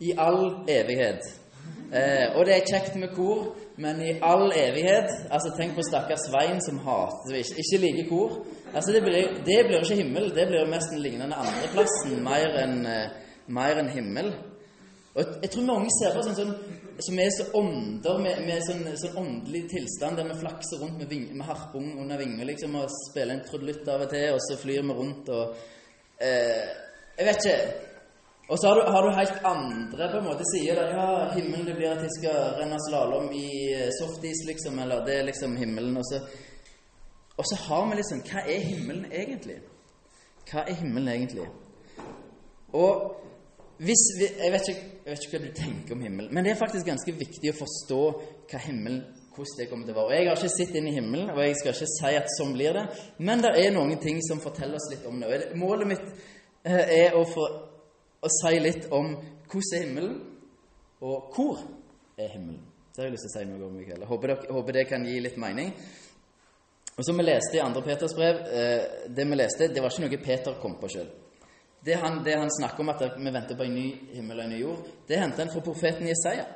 i 0.00 0.12
all 0.18 0.64
evighet. 0.68 1.22
Eh, 1.92 2.36
og 2.36 2.46
det 2.46 2.56
er 2.56 2.66
kjekt 2.68 2.96
med 3.00 3.14
kor, 3.16 3.54
men 3.80 4.00
i 4.02 4.16
all 4.24 4.50
evighet 4.52 5.12
altså 5.30 5.52
Tenk 5.56 5.76
på 5.76 5.84
stakkars 5.86 6.26
Svein 6.26 6.60
som 6.64 6.80
hater 6.84 7.38
ikke, 7.38 7.62
ikke 7.62 7.80
liker 7.84 8.08
kor. 8.10 8.34
Altså 8.74 8.92
det 8.92 9.02
blir, 9.02 9.30
det 9.46 9.60
blir 9.68 9.80
ikke 9.80 10.02
himmel, 10.02 10.28
det 10.34 10.48
blir 10.50 10.68
mest 10.68 10.92
en 10.92 11.00
lignende 11.00 11.38
andreplassen 11.38 12.20
mer 12.24 12.58
enn 12.64 12.82
eh, 12.90 13.14
mer 13.46 13.80
enn 13.80 13.92
himmel. 13.94 14.32
Og 15.16 15.22
jeg, 15.42 15.50
tror 15.50 15.64
mange 15.64 15.92
ser 15.96 16.12
på 16.12 16.20
oss 16.20 16.34
sånn 16.36 16.56
som 17.06 17.20
er 17.20 17.30
så 17.32 17.46
ånder, 17.56 18.18
med, 18.20 18.40
med 18.44 18.64
sånn, 18.64 18.84
sånn, 19.00 19.16
åndelig 19.20 19.62
tilstand 19.70 20.18
der 20.20 20.28
vi 20.28 20.36
flakser 20.42 20.80
rundt 20.80 20.98
med, 21.00 21.08
ving, 21.08 21.26
med 21.36 21.48
harpung 21.48 21.94
under 22.02 22.20
vinger 22.20 22.48
liksom, 22.50 22.76
og 22.80 22.92
spiller 23.08 23.36
en 23.36 23.44
trudelutt 23.44 23.88
av 23.92 24.04
og 24.04 24.12
til, 24.12 24.26
og 24.34 24.42
så 24.44 24.58
flyr 24.60 24.84
vi 24.84 24.96
rundt 24.96 25.30
og 25.32 25.56
eh, 26.20 26.66
Jeg 27.18 27.26
vet 27.26 27.44
ikke. 27.44 27.58
Og 28.48 28.58
så 28.58 28.68
har 28.68 28.74
du, 28.78 28.82
har 28.94 29.02
du, 29.02 29.10
helt 29.10 29.38
andre 29.44 30.08
på 30.12 30.18
en 30.18 30.28
måte 30.30 30.44
sider 30.52 30.74
der 30.78 30.92
ja, 30.94 31.06
himmelen 31.34 31.66
det 31.66 31.74
blir 31.74 31.90
at 31.90 32.02
jeg 32.04 32.12
skal 32.18 32.36
renne 32.60 32.78
slalåm 32.84 33.32
i 33.34 33.48
eh, 33.74 33.88
softis, 33.98 34.44
liksom, 34.46 34.78
eller 34.78 35.02
det 35.06 35.16
er 35.18 35.26
liksom 35.26 35.56
himmelen. 35.56 35.96
Og 35.96 36.04
så, 36.10 36.20
og 37.36 37.44
så 37.50 37.58
har 37.64 37.88
vi 37.88 37.98
liksom 37.98 38.22
Hva 38.28 38.44
er 38.46 38.60
himmelen 38.68 39.08
egentlig? 39.10 39.58
Hva 40.50 40.62
er 40.62 40.78
himmelen 40.78 41.08
egentlig? 41.08 41.48
Og 42.72 43.16
hvis 43.78 44.04
vi, 44.18 44.28
jeg, 44.44 44.52
vet 44.52 44.70
ikke, 44.72 44.86
jeg 45.04 45.10
vet 45.10 45.26
ikke 45.26 45.38
hva 45.38 45.44
du 45.46 45.52
tenker 45.56 45.96
om 45.96 46.06
himmelen, 46.06 46.34
men 46.34 46.44
det 46.44 46.54
er 46.54 46.62
faktisk 46.62 46.86
ganske 46.86 47.12
viktig 47.18 47.50
å 47.50 47.58
forstå 47.64 48.02
hva 48.52 48.62
himmelen 48.68 49.02
hvordan 49.36 49.58
det 49.58 49.66
kommer 49.68 49.84
til 49.84 49.92
å 49.92 49.98
være. 49.98 50.06
Og 50.06 50.14
Jeg 50.16 50.28
har 50.28 50.38
ikke 50.38 50.54
sett 50.54 50.78
inn 50.78 50.88
i 50.88 50.94
himmelen, 50.94 51.30
og 51.34 51.42
jeg 51.42 51.58
skal 51.58 51.74
ikke 51.74 51.88
si 51.92 52.14
at 52.16 52.30
sånn 52.38 52.54
blir 52.56 52.78
det, 52.78 52.86
men 53.26 53.42
det 53.44 53.52
er 53.60 53.74
noen 53.74 53.98
ting 54.00 54.22
som 54.24 54.40
forteller 54.40 54.78
oss 54.78 54.88
litt 54.94 55.04
om 55.08 55.18
det. 55.20 55.28
Og 55.28 55.58
Målet 55.60 55.90
mitt 55.90 56.06
er 56.66 57.14
å 57.16 57.24
få 57.30 57.46
å 58.26 58.30
si 58.32 58.58
litt 58.58 58.88
om 58.94 59.12
hvordan 59.46 59.76
er 59.76 59.84
himmelen, 59.84 60.16
og 61.06 61.34
hvor 61.34 61.60
er 62.18 62.32
himmelen. 62.32 62.64
Det 62.90 63.02
har 63.02 63.10
jeg 63.10 63.14
lyst 63.14 63.26
til 63.28 63.32
å 63.34 63.42
si 63.42 63.48
noe 63.50 63.68
om 63.68 63.78
i 63.78 63.84
kveld. 63.84 64.06
Håper, 64.08 64.32
håper 64.56 64.78
det 64.78 64.86
kan 64.88 65.04
gi 65.04 65.18
litt 65.20 65.36
mening. 65.38 65.70
Og 66.96 67.04
som 67.04 67.18
vi 67.20 67.26
leste 67.26 67.58
i 67.58 67.60
2. 67.60 67.82
Peters 67.84 68.14
brev, 68.16 68.38
eh, 68.48 69.08
det 69.12 69.26
vi 69.28 69.36
leste, 69.36 69.68
det 69.68 69.82
var 69.84 69.92
ikke 69.92 70.06
noe 70.06 70.20
Peter 70.24 70.54
kom 70.62 70.78
på 70.80 70.88
sjøl. 70.88 71.10
Det 71.84 71.98
han, 72.00 72.22
det 72.24 72.38
han, 72.40 72.48
snakker 72.50 72.82
om 72.82 72.88
at 72.94 73.02
vi 73.18 73.30
venter 73.30 73.58
på 73.58 73.66
en 73.66 73.74
ny 73.74 73.88
himmel 74.14 74.40
og 74.40 74.44
en 74.46 74.54
ny 74.54 74.62
jord, 74.62 74.86
det 75.06 75.20
henter 75.20 75.44
han 75.44 75.52
fra 75.52 75.60
profeten 75.62 76.08
Jesaja. 76.08 76.46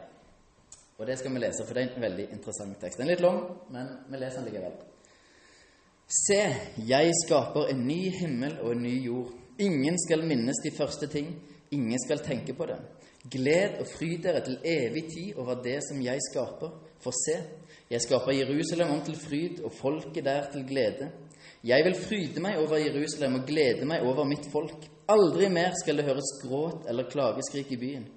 Og 0.97 1.07
det 1.07 1.19
skal 1.21 1.33
vi 1.33 1.43
lese, 1.45 1.64
for 1.64 1.76
det 1.76 1.83
er 1.85 1.93
en 1.95 2.07
veldig 2.09 2.26
interessant 2.33 2.81
tekst. 2.81 2.99
Den 2.99 3.09
er 3.09 3.14
litt 3.14 3.25
lang, 3.25 3.38
men 3.73 3.93
vi 4.09 4.19
leser 4.21 4.40
den 4.40 4.49
likevel. 4.49 4.81
Se, 6.11 6.40
jeg 6.88 7.12
skaper 7.21 7.71
en 7.71 7.85
ny 7.87 8.00
himmel 8.17 8.57
og 8.64 8.73
en 8.75 8.83
ny 8.83 8.97
jord. 9.05 9.37
Ingen 9.61 9.99
skal 10.00 10.25
minnes 10.25 10.57
de 10.64 10.73
første 10.73 11.07
ting, 11.12 11.35
ingen 11.71 12.00
skal 12.00 12.23
tenke 12.25 12.55
på 12.57 12.67
det. 12.71 12.79
Gled 13.31 13.81
og 13.83 13.88
fryd 13.90 14.23
dere 14.25 14.40
til 14.45 14.57
evig 14.64 15.02
tid 15.12 15.40
over 15.40 15.59
det 15.61 15.83
som 15.85 16.00
jeg 16.00 16.23
skaper. 16.31 16.71
For 17.05 17.12
se, 17.12 17.37
jeg 17.90 18.00
skaper 18.00 18.33
Jerusalem 18.38 18.95
om 18.95 19.02
til 19.05 19.19
fryd 19.21 19.61
og 19.64 19.75
folket 19.76 20.25
der 20.25 20.49
til 20.52 20.64
glede. 20.69 21.11
Jeg 21.64 21.85
vil 21.85 21.99
fryde 21.99 22.40
meg 22.40 22.57
over 22.62 22.81
Jerusalem 22.81 23.37
og 23.40 23.45
glede 23.49 23.85
meg 23.85 24.07
over 24.09 24.25
mitt 24.25 24.49
folk. 24.52 24.88
Aldri 25.12 25.50
mer 25.52 25.76
skal 25.83 26.00
det 26.00 26.07
høres 26.09 26.33
gråt 26.40 26.88
eller 26.88 27.11
klageskrik 27.12 27.73
i 27.76 27.81
byen. 27.81 28.09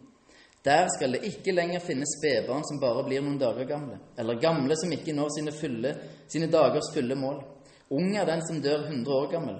Der 0.63 0.87
skal 0.95 1.11
det 1.11 1.25
ikke 1.27 1.51
lenger 1.51 1.83
finnes 1.83 2.15
spedbarn 2.15 2.63
som 2.63 2.79
bare 2.79 3.03
blir 3.03 3.19
noen 3.19 3.35
dager 3.41 3.67
gamle, 3.67 3.97
eller 4.15 4.39
gamle 4.39 4.77
som 4.79 4.93
ikke 4.95 5.11
når 5.11 5.33
sine, 5.35 5.51
fulle, 5.51 5.91
sine 6.31 6.47
dagers 6.47 6.87
fulle 6.95 7.17
mål. 7.19 7.41
Ung 7.91 8.15
er 8.15 8.29
den 8.29 8.45
som 8.47 8.61
dør 8.63 8.87
hundre 8.87 9.17
år 9.17 9.31
gammel. 9.35 9.57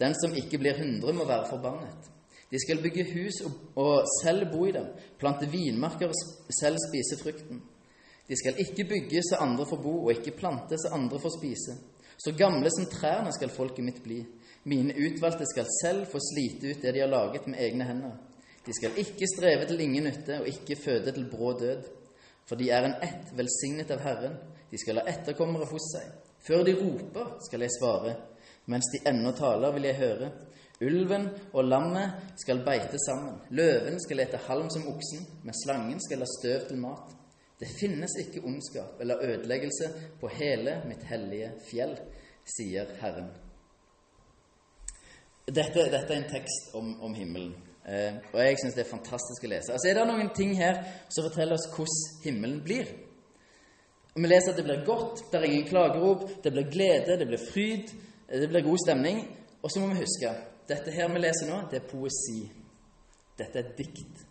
Den 0.00 0.14
som 0.18 0.34
ikke 0.34 0.58
blir 0.58 0.78
hundre, 0.78 1.12
må 1.12 1.24
være 1.28 1.48
forbannet. 1.50 2.08
De 2.52 2.60
skal 2.60 2.82
bygge 2.84 3.04
hus 3.14 3.38
og, 3.76 4.02
selv 4.22 4.50
bo 4.52 4.66
i 4.68 4.72
dem, 4.72 4.90
plante 5.18 5.48
vinmarker 5.48 6.10
og 6.12 6.52
selv 6.60 6.76
spise 6.88 7.16
frukten. 7.22 7.62
De 8.28 8.36
skal 8.36 8.60
ikke 8.60 8.84
bygge 8.88 9.22
så 9.24 9.40
andre 9.40 9.66
får 9.66 9.80
bo, 9.82 9.94
og 10.04 10.12
ikke 10.12 10.36
plante 10.36 10.76
så 10.78 10.92
andre 10.92 11.20
får 11.20 11.32
spise. 11.38 11.78
Så 12.24 12.34
gamle 12.38 12.70
som 12.70 12.86
trærne 12.92 13.32
skal 13.34 13.50
folket 13.50 13.84
mitt 13.84 14.02
bli. 14.04 14.20
Mine 14.68 14.94
utvalgte 14.94 15.48
skal 15.50 15.66
selv 15.80 16.06
få 16.12 16.20
slite 16.22 16.70
ut 16.70 16.84
det 16.84 16.92
de 16.94 17.00
har 17.02 17.10
laget 17.10 17.48
med 17.48 17.58
egne 17.58 17.88
hender. 17.88 18.12
De 18.66 18.74
skal 18.76 18.98
ikke 19.00 19.26
streve 19.26 19.66
til 19.66 19.80
ingen 19.80 20.04
nytte 20.06 20.38
og 20.40 20.48
ikke 20.48 20.78
føde 20.84 21.12
til 21.12 21.26
brå 21.30 21.52
død. 21.58 21.88
For 22.46 22.56
de 22.56 22.68
er 22.70 22.84
en 22.86 22.98
ett 23.02 23.32
velsignet 23.36 23.90
av 23.90 24.04
Herren. 24.04 24.36
De 24.70 24.78
skal 24.78 25.00
ha 25.00 25.08
etterkommere 25.10 25.66
hos 25.70 25.88
seg. 25.96 26.12
Før 26.46 26.62
de 26.66 26.76
roper, 26.78 27.36
skal 27.46 27.64
jeg 27.64 27.74
svare. 27.74 28.14
Mens 28.66 28.88
de 28.92 29.02
ennå 29.10 29.32
taler, 29.36 29.72
vil 29.74 29.88
jeg 29.88 29.98
høre. 29.98 30.30
Ulven 30.82 31.28
og 31.52 31.64
lammet 31.64 32.34
skal 32.42 32.62
beite 32.66 32.98
sammen. 33.06 33.38
Løven 33.54 33.98
skal 34.02 34.22
ete 34.24 34.40
halm 34.48 34.70
som 34.70 34.86
oksen, 34.90 35.26
men 35.44 35.58
slangen 35.64 36.00
skal 36.02 36.22
la 36.22 36.28
støv 36.30 36.68
til 36.68 36.80
mat. 36.82 37.14
Det 37.60 37.68
finnes 37.78 38.16
ikke 38.18 38.42
ondskap 38.46 39.00
eller 39.00 39.22
ødeleggelse 39.22 39.90
på 40.20 40.30
hele 40.34 40.80
mitt 40.88 41.04
hellige 41.06 41.52
fjell, 41.68 41.94
sier 42.56 42.90
Herren. 42.98 43.28
Dette, 45.46 45.84
dette 45.90 46.10
er 46.10 46.18
en 46.18 46.30
tekst 46.30 46.74
om, 46.78 46.96
om 47.02 47.14
himmelen. 47.14 47.54
Eh, 47.86 48.18
og 48.32 48.38
jeg 48.38 48.58
syns 48.58 48.76
det 48.78 48.84
er 48.84 48.90
fantastisk 48.90 49.46
å 49.46 49.50
lese. 49.50 49.74
Altså 49.74 49.90
er 49.90 49.98
det 49.98 50.06
noen 50.10 50.30
ting 50.34 50.54
her 50.58 50.82
som 51.10 51.26
forteller 51.26 51.58
oss 51.58 51.68
hvordan 51.70 52.22
himmelen 52.24 52.60
blir. 52.66 52.90
Vi 54.14 54.28
leser 54.28 54.52
at 54.52 54.58
det 54.60 54.66
blir 54.66 54.84
godt, 54.86 55.24
det 55.30 55.38
er 55.38 55.46
ingen 55.48 55.68
klagerop, 55.70 56.26
det 56.44 56.52
blir 56.52 56.68
glede, 56.70 57.16
det 57.18 57.26
blir 57.30 57.40
fryd, 57.40 57.94
det 58.40 58.48
blir 58.48 58.64
god 58.64 58.80
stemning. 58.84 59.22
Og 59.62 59.70
så 59.70 59.80
må 59.80 59.92
vi 59.92 60.02
huske 60.02 60.32
dette 60.68 60.94
her 60.94 61.10
vi 61.12 61.20
leser 61.20 61.50
nå, 61.50 61.64
det 61.70 61.82
er 61.82 61.88
poesi. 61.90 62.40
Dette 63.38 63.60
er 63.60 63.74
dikt. 63.76 64.22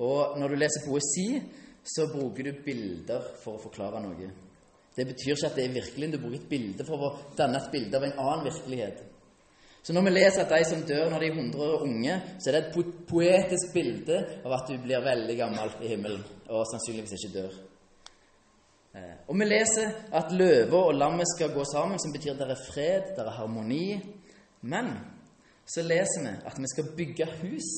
Og 0.00 0.38
når 0.40 0.52
du 0.52 0.60
leser 0.60 0.86
poesi, 0.86 1.26
så 1.82 2.06
bruker 2.12 2.46
du 2.46 2.62
bilder 2.64 3.32
for 3.42 3.58
å 3.58 3.62
forklare 3.62 4.00
noe. 4.02 4.30
Det 4.92 5.06
betyr 5.08 5.34
ikke 5.34 5.48
at 5.48 5.56
det 5.58 5.64
er 5.66 5.74
virkelig. 5.74 6.10
Du 6.12 6.20
bruker 6.20 6.38
et 6.38 6.50
bilde 6.50 6.86
for 6.86 7.06
å 7.06 7.10
danne 7.36 7.58
et 7.58 7.72
bilde 7.72 7.98
av 7.98 8.06
en 8.06 8.20
annen 8.22 8.46
virkelighet. 8.50 9.02
Så 9.82 9.94
når 9.96 10.06
vi 10.06 10.14
leser 10.14 10.44
at 10.44 10.52
de 10.52 10.62
som 10.68 10.84
dør 10.86 11.08
når 11.10 11.24
de 11.24 11.28
er 11.28 11.38
100 11.40 11.62
år 11.66 11.84
unge, 11.88 12.18
så 12.38 12.50
er 12.50 12.54
det 12.54 12.62
et 12.68 13.06
poetisk 13.08 13.72
bilde 13.74 14.20
av 14.44 14.54
at 14.60 14.70
du 14.70 14.76
blir 14.84 15.02
veldig 15.02 15.36
gammel 15.40 15.72
i 15.82 15.90
himmelen 15.90 16.22
og 16.52 16.68
sannsynligvis 16.70 17.16
ikke 17.18 17.32
dør. 17.40 17.56
Eh, 18.94 19.14
og 19.28 19.38
vi 19.40 19.46
leser 19.46 19.94
at 20.12 20.32
løva 20.36 20.82
og 20.88 20.98
lammet 20.98 21.28
skal 21.32 21.54
gå 21.54 21.64
sammen, 21.64 22.00
som 22.00 22.12
betyr 22.12 22.34
at 22.34 22.42
det 22.42 22.50
er 22.52 22.64
fred, 22.66 23.14
det 23.16 23.24
er 23.24 23.36
harmoni. 23.38 23.86
Men 24.68 24.92
så 25.64 25.84
leser 25.86 26.26
vi 26.26 26.34
at 26.50 26.58
vi 26.58 26.70
skal 26.74 26.90
bygge 26.96 27.28
hus, 27.40 27.70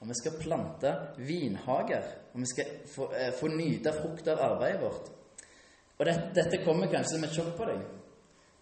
og 0.00 0.08
vi 0.08 0.16
skal 0.20 0.38
plante 0.40 0.94
vinhager. 1.18 2.06
Og 2.32 2.40
vi 2.40 2.48
skal 2.52 2.72
få, 2.94 3.10
eh, 3.12 3.32
få 3.32 3.48
nyte 3.52 3.92
frukt 3.92 4.28
av 4.28 4.40
arbeidet 4.40 4.80
vårt. 4.80 5.10
Og 5.98 6.06
det, 6.06 6.14
dette 6.34 6.64
kommer 6.64 6.90
kanskje 6.90 7.14
som 7.14 7.24
et 7.24 7.36
sjokk 7.36 7.56
på 7.56 7.68
deg, 7.68 7.84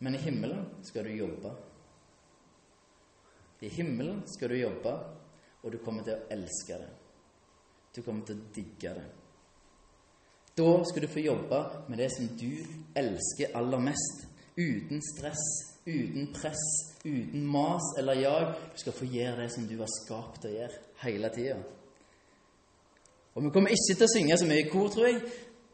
men 0.05 0.15
i 0.15 0.19
himmelen 0.21 0.67
skal 0.85 1.05
du 1.05 1.15
jobbe. 1.17 1.55
I 3.63 3.69
himmelen 3.69 4.23
skal 4.27 4.51
du 4.51 4.59
jobbe, 4.59 4.93
og 5.63 5.73
du 5.73 5.79
kommer 5.79 6.03
til 6.03 6.17
å 6.19 6.27
elske 6.35 6.77
det. 6.83 6.91
Du 7.95 8.03
kommer 8.03 8.27
til 8.27 8.37
å 8.37 8.53
digge 8.55 8.95
det. 8.99 9.05
Da 10.59 10.85
skal 10.85 11.03
du 11.03 11.09
få 11.09 11.21
jobbe 11.25 11.61
med 11.89 11.99
det 11.99 12.11
som 12.13 12.29
du 12.37 12.51
elsker 12.97 13.57
aller 13.57 13.81
mest. 13.81 14.27
Uten 14.57 15.01
stress, 15.01 15.45
uten 15.87 16.29
press, 16.35 16.65
uten 17.05 17.47
mas 17.47 17.95
eller 17.99 18.21
jag. 18.21 18.53
Du 18.73 18.83
skal 18.83 18.93
få 18.93 19.09
gjøre 19.09 19.43
det 19.43 19.53
som 19.55 19.65
du 19.69 19.79
har 19.81 19.89
skapt 19.89 20.45
å 20.45 20.53
gjøre 20.53 20.83
hele 21.07 21.31
tida. 21.33 21.57
Og 23.33 23.47
vi 23.47 23.51
kommer 23.55 23.73
ikke 23.73 23.97
til 23.97 24.05
å 24.05 24.13
synge 24.13 24.37
så 24.37 24.47
mye 24.49 24.67
i 24.67 24.69
kor, 24.69 24.91
tror 24.93 25.09
jeg, 25.09 25.23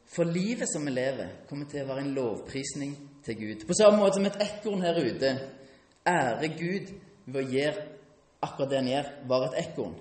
for 0.08 0.30
livet 0.30 0.70
som 0.70 0.87
vi 0.87 0.94
lever, 0.94 1.32
kommer 1.49 1.66
til 1.68 1.82
å 1.82 1.88
være 1.90 2.04
en 2.06 2.14
lovprisning 2.14 2.94
til 3.26 3.38
Gud. 3.40 3.66
På 3.66 3.76
samme 3.76 3.99
måte 3.99 4.20
som 4.20 4.28
et 4.28 4.38
ekorn 4.47 4.85
her 4.87 5.00
ute 5.02 5.32
ærer 6.06 6.54
Gud 6.54 6.92
ved 7.26 7.40
å 7.42 7.49
gjøre 7.56 7.87
akkurat 8.47 8.70
det 8.70 8.78
han 8.78 8.92
gjør, 8.92 9.11
var 9.28 9.49
et 9.49 9.58
ekorn. 9.66 9.99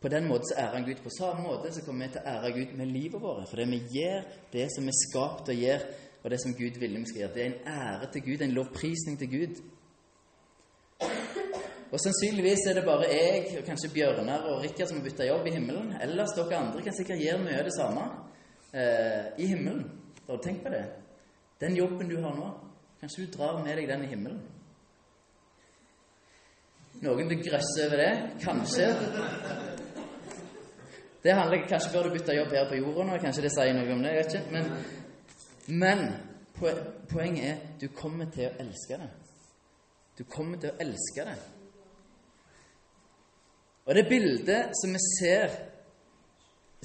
På 0.00 0.08
den 0.08 0.28
måten 0.28 0.46
så 0.50 0.60
ærer 0.62 0.76
han 0.76 0.84
Gud. 0.86 1.00
På 1.02 1.10
samme 1.18 1.42
måte 1.42 1.72
så 1.74 1.82
kommer 1.86 2.06
vi 2.06 2.12
til 2.12 2.22
å 2.22 2.34
ære 2.34 2.52
Gud 2.54 2.76
med 2.78 2.92
livet 2.92 3.22
vårt. 3.22 3.48
For 3.50 3.58
det 3.58 3.66
vi 3.70 3.80
gjør 3.98 4.28
det 4.52 4.68
som 4.74 4.86
er 4.86 5.00
skapt 5.00 5.50
å 5.50 5.56
gjøre, 5.56 5.96
og 6.22 6.30
det 6.30 6.38
som 6.42 6.54
Gud 6.54 6.78
ville 6.78 6.98
vi 6.98 7.10
skal 7.10 7.20
gjøre. 7.22 7.34
Det 7.34 7.42
er 7.42 7.50
en 7.50 7.74
ære 7.80 8.12
til 8.12 8.22
Gud, 8.22 8.42
en 8.42 8.54
lovprisning 8.54 9.18
til 9.18 9.30
Gud. 9.32 9.60
Og 11.88 12.00
Sannsynligvis 12.00 12.66
er 12.68 12.74
det 12.74 12.84
bare 12.84 13.08
jeg 13.08 13.58
og 13.58 13.64
kanskje 13.64 13.90
Bjørnar 13.94 14.44
og 14.50 14.60
Rikard 14.62 14.90
som 14.90 14.98
har 14.98 15.04
bytta 15.06 15.26
jobb 15.26 15.46
i 15.46 15.54
himmelen. 15.56 15.94
Ellers 16.02 16.34
dere 16.36 16.58
andre 16.58 16.82
kan 16.84 16.96
sikkert 16.96 17.22
gjøre 17.22 17.40
mye 17.46 17.58
av 17.58 17.64
det 17.64 17.74
samme 17.78 18.04
eh, 18.74 19.30
i 19.40 19.48
himmelen. 19.48 19.86
Har 20.26 20.36
du 20.36 20.44
tenkt 20.44 20.66
på 20.66 20.74
det? 20.74 20.84
Den 21.60 21.76
jobben 21.76 22.10
du 22.10 22.18
har 22.20 22.36
nå, 22.36 22.52
kanskje 23.00 23.24
du 23.24 23.32
drar 23.38 23.62
med 23.64 23.80
deg 23.80 23.88
den 23.88 24.04
i 24.04 24.12
himmelen. 24.12 24.44
Noen 27.02 27.28
vil 27.30 27.42
grøsse 27.46 27.86
over 27.86 28.04
det. 28.04 28.12
Kanskje. 28.42 28.92
Det 31.22 31.34
handler 31.34 31.66
kanskje 31.68 31.90
før 31.92 32.06
du 32.06 32.14
bytter 32.14 32.38
jobb 32.38 32.52
her 32.54 32.68
på 32.68 32.78
jorda 32.78 33.06
nå. 33.06 33.18
Kanskje 33.22 33.44
det 33.46 33.52
sier 33.54 33.74
noe 33.74 33.94
om 33.94 34.02
det. 34.02 34.12
jeg 34.14 34.24
vet 34.24 34.34
ikke. 34.38 34.52
Men, 34.54 34.64
men 35.82 36.04
poenget 37.10 37.48
er 37.48 37.64
du 37.80 37.88
kommer 37.94 38.30
til 38.34 38.48
å 38.48 38.52
elske 38.62 39.00
det. 39.00 39.08
Du 40.18 40.24
kommer 40.24 40.60
til 40.60 40.70
å 40.72 40.78
elske 40.82 41.26
det. 41.26 41.38
Og 43.88 43.94
det 43.96 44.08
bildet 44.08 44.74
som 44.76 44.92
vi 44.92 45.00
ser, 45.16 45.54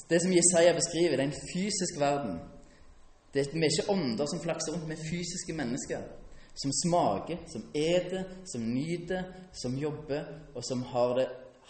det 0.09 0.21
som 0.23 0.33
Jesaja 0.33 0.73
beskriver, 0.73 1.17
det 1.17 1.25
er 1.25 1.31
en 1.31 1.47
fysisk 1.53 1.99
verden. 1.99 2.37
Det 3.33 3.41
er, 3.41 3.49
vi 3.53 3.65
er 3.65 3.73
ikke 3.73 3.91
ånder 3.91 4.29
som 4.29 4.41
flakser 4.43 4.75
rundt, 4.75 4.87
vi 4.87 4.95
er 4.95 5.09
fysiske 5.09 5.55
mennesker 5.57 6.05
som 6.55 6.71
smaker, 6.83 7.37
som 7.49 7.65
eter, 7.73 8.23
som 8.45 8.61
nyter, 8.61 9.23
som 9.53 9.77
jobber, 9.77 10.27
og 10.55 10.61
som 10.65 10.83
har 10.93 11.15
det 11.17 11.27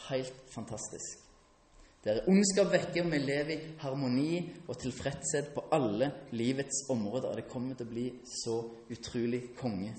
helt 0.10 0.44
fantastisk. 0.54 1.23
Det 2.04 2.12
er 2.12 2.26
ondskap 2.28 2.72
vekke, 2.74 3.04
og 3.06 3.12
vi 3.14 3.20
lever 3.24 3.52
i 3.54 3.76
harmoni 3.80 4.42
og 4.68 4.76
tilfredshet 4.82 5.54
på 5.56 5.68
alle 5.72 6.10
livets 6.36 6.84
områder. 6.92 7.38
Det 7.40 7.52
kommer 7.52 7.78
til 7.80 7.88
å 7.88 7.94
bli 7.94 8.08
så 8.28 8.58
utrolig 8.92 9.44
konge. 9.56 9.94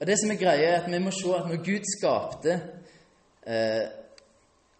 Og 0.00 0.06
Det 0.06 0.18
som 0.20 0.32
er 0.32 0.40
greia, 0.40 0.66
er 0.66 0.82
at 0.82 0.90
vi 0.92 1.00
må 1.00 1.12
se 1.12 1.32
at 1.36 1.48
når 1.48 1.64
Gud 1.64 1.88
skapte 1.88 2.52
eh, 3.44 3.86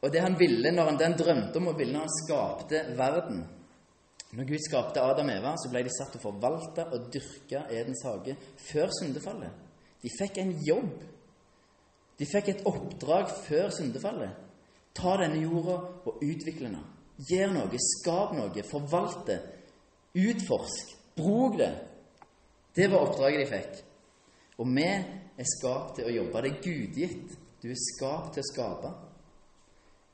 Og 0.01 0.13
det 0.13 0.21
han 0.25 0.39
ville 0.39 0.71
når 0.73 0.87
han 0.89 0.99
den 1.01 1.17
drømte 1.19 1.61
om 1.61 1.67
å 1.69 1.75
ville 1.77 1.93
når 1.93 2.07
han 2.07 2.15
skapte 2.23 2.85
verden 2.97 3.43
når 4.31 4.47
Gud 4.47 4.63
skapte 4.63 5.03
Adam 5.03 5.27
og 5.27 5.35
Eva, 5.41 5.53
så 5.59 5.71
ble 5.73 5.81
de 5.83 5.91
satt 5.91 6.13
til 6.15 6.21
å 6.21 6.29
forvalte 6.29 6.85
og 6.95 7.09
dyrke 7.11 7.65
Edens 7.75 8.05
hage 8.07 8.37
før 8.63 8.93
syndefallet. 8.95 9.57
De 10.05 10.13
fikk 10.15 10.39
en 10.39 10.53
jobb. 10.63 11.01
De 12.15 12.29
fikk 12.31 12.53
et 12.53 12.63
oppdrag 12.69 13.33
før 13.49 13.73
syndefallet. 13.75 14.50
Ta 14.97 15.17
denne 15.21 15.43
jorda 15.43 15.77
og 16.09 16.25
utvikle 16.25 16.71
den. 16.71 16.81
Gjør 17.29 17.53
noe, 17.55 17.83
skap 17.85 18.33
noe, 18.37 18.65
forvalt 18.71 19.27
det. 19.29 19.39
Utforsk. 20.17 20.97
Bruk 21.17 21.59
det. 21.61 21.73
Det 22.75 22.89
var 22.91 23.05
oppdraget 23.05 23.43
de 23.43 23.51
fikk. 23.51 23.79
Og 24.61 24.69
vi 24.69 24.87
er 24.87 25.49
skapt 25.57 25.97
til 25.99 26.09
å 26.09 26.15
jobbe. 26.15 26.43
Det 26.43 26.51
er 26.51 26.63
gudgitt. 26.65 27.39
Du 27.61 27.69
er 27.71 27.81
skapt 27.81 28.35
til 28.35 28.45
å 28.45 28.51
skape. 28.51 28.93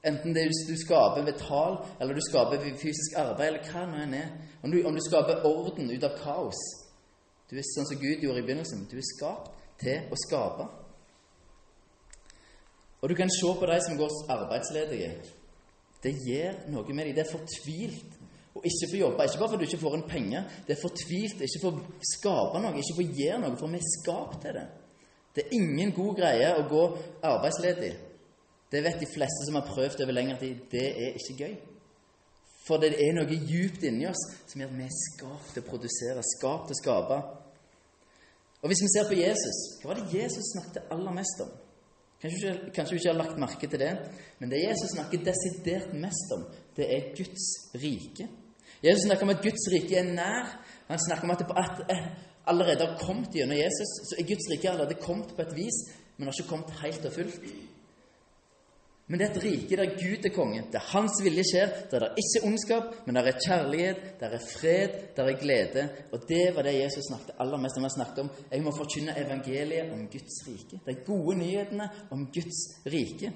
Enten 0.07 0.35
det 0.35 0.47
du 0.69 0.75
skaper 0.79 1.25
ved 1.27 1.39
tall, 1.41 1.81
eller 2.01 2.15
du 2.15 2.23
skaper 2.23 2.61
ved 2.63 2.79
fysisk 2.79 3.17
arbeid, 3.19 3.49
eller 3.49 3.71
hva 3.71 3.87
nå 3.91 4.03
enn 4.05 4.15
er. 4.15 4.29
Om 4.63 4.71
du, 4.71 4.81
om 4.87 4.95
du 4.95 5.03
skaper 5.03 5.47
orden 5.49 5.91
ut 5.91 6.07
av 6.07 6.19
kaos. 6.21 6.61
Du 7.51 7.57
er 7.59 7.67
sånn 7.67 7.89
som 7.91 7.99
Gud 7.99 8.23
gjorde 8.23 8.43
i 8.43 8.47
begynnelsen. 8.47 8.87
Du 8.91 8.99
er 8.99 9.09
skapt 9.15 9.51
til 9.83 10.11
å 10.11 10.19
skape. 10.27 10.67
Og 13.01 13.09
du 13.09 13.15
kan 13.15 13.31
se 13.31 13.51
på 13.59 13.67
de 13.67 13.81
som 13.85 13.99
går 13.99 14.15
arbeidsledige. 14.33 15.11
Det 16.03 16.15
gjør 16.27 16.63
noe 16.73 16.95
med 16.95 17.09
dem. 17.09 17.15
Det 17.17 17.25
er 17.25 17.33
fortvilt 17.33 18.17
å 18.57 18.63
ikke 18.65 18.91
få 18.93 19.01
jobbe. 19.03 19.27
Ikke 19.27 19.43
bare 19.43 19.53
fordi 19.53 19.65
du 19.65 19.69
ikke 19.69 19.85
får 19.85 19.97
en 19.99 20.09
penge. 20.09 20.43
Det 20.67 20.77
er 20.77 20.83
fortvilt 20.83 21.45
ikke 21.47 21.63
få 21.65 21.73
skape 22.15 22.63
noe, 22.63 22.81
ikke 22.81 22.99
få 22.99 23.07
gjøre 23.21 23.39
noe, 23.43 23.57
for 23.61 23.73
vi 23.73 23.81
er 23.81 23.89
skapt 23.93 24.43
til 24.45 24.59
det. 24.59 24.67
Det 25.37 25.45
er 25.45 25.57
ingen 25.59 25.93
god 25.93 26.15
greie 26.17 26.53
å 26.57 26.67
gå 26.71 26.85
arbeidsledig. 27.29 27.93
Det 28.73 28.83
vet 28.83 29.03
de 29.03 29.09
fleste 29.13 29.47
som 29.47 29.59
har 29.59 29.67
prøvd 29.69 30.03
over 30.05 30.17
lengre 30.17 30.39
tid. 30.41 30.63
Det 30.73 30.87
er 30.87 31.19
ikke 31.21 31.37
gøy. 31.43 31.57
For 32.67 32.83
det 32.83 32.97
er 32.99 33.13
noe 33.15 33.29
djupt 33.31 33.85
inni 33.87 34.09
oss 34.11 34.25
som 34.49 34.63
gjør 34.63 34.73
at 34.73 34.79
vi 34.79 34.87
er 34.89 34.97
skapt 34.97 35.53
til 35.55 35.63
å 35.63 35.69
produsere, 35.69 36.25
skapt 36.27 36.71
til 36.71 36.75
å 36.75 36.81
skape. 36.81 37.21
Og 38.63 38.73
Hvis 38.73 38.83
vi 38.83 38.89
ser 38.91 39.07
på 39.07 39.21
Jesus, 39.21 39.61
hva 39.83 39.93
var 39.93 40.01
det 40.01 40.17
Jesus 40.17 40.51
snakket 40.55 40.91
aller 40.91 41.15
mest 41.15 41.45
om? 41.45 41.53
Kanskje, 42.27 42.53
kanskje 42.75 42.97
du 42.97 42.99
ikke 42.99 43.13
har 43.13 43.21
lagt 43.21 43.39
merke 43.39 43.69
til 43.71 43.79
det, 43.79 43.93
men 44.41 44.51
det 44.51 44.65
Jesus 44.65 44.97
snakker 44.97 45.23
desidert 45.23 45.93
mest 45.95 46.33
om, 46.35 46.43
det 46.75 46.89
er 46.91 47.13
Guds 47.15 47.45
rike. 47.79 48.27
Jesus 48.83 49.05
snakker 49.07 49.29
om 49.29 49.35
at 49.37 49.45
Guds 49.45 49.69
rike 49.73 49.99
er 50.01 50.09
nær. 50.11 50.51
Han 50.89 50.99
snakker 51.07 51.25
om 51.25 51.31
at 51.31 51.45
det 51.45 52.01
allerede 52.47 52.87
har 52.87 52.99
kommet 52.99 53.35
gjennom 53.35 53.59
Jesus. 53.59 53.93
Så 54.11 54.19
er 54.19 54.27
Guds 54.27 54.51
rike 54.51 54.71
allerede 54.71 54.99
kommet 55.01 55.31
på 55.37 55.43
et 55.43 55.55
vis, 55.55 55.79
men 56.17 56.29
har 56.29 56.35
ikke 56.35 56.51
kommet 56.51 56.75
helt 56.83 57.07
og 57.07 57.15
fullt. 57.15 57.47
Men 59.07 59.21
det 59.21 59.27
er 59.27 59.37
et 59.37 59.45
rike 59.45 59.77
der 59.79 59.93
Gud 59.95 60.25
er 60.27 60.33
konge, 60.35 60.65
der 60.73 60.83
Hans 60.91 61.21
vilje 61.23 61.45
skjer, 61.47 61.69
der 61.91 62.03
det 62.03 62.09
er 62.09 62.23
ikke 62.23 62.47
ondskap, 62.49 63.07
men 63.07 63.15
der 63.15 63.29
er 63.31 63.39
kjærlighet, 63.47 64.01
der 64.21 64.35
er 64.35 64.39
fred, 64.39 64.97
der 65.17 65.23
er 65.25 65.39
glede. 65.39 65.89
Og 66.13 66.25
det 66.29 66.57
var 66.57 66.63
det 66.67 66.75
Jesus 66.81 67.07
snakket 67.09 67.37
aller 67.39 67.61
mest 67.63 67.77
om. 67.77 67.87
Han 67.87 67.91
snakket 67.91 68.19
om 68.19 68.31
jeg 68.51 68.63
må 68.63 68.73
forkynne 68.77 69.15
evangeliet 69.15 69.93
om 69.93 70.09
Guds 70.11 70.41
rike. 70.49 70.81
De 70.87 70.95
gode 71.07 71.39
nyhetene 71.39 71.89
om 72.11 72.27
Guds 72.35 72.61
rike. 72.87 73.33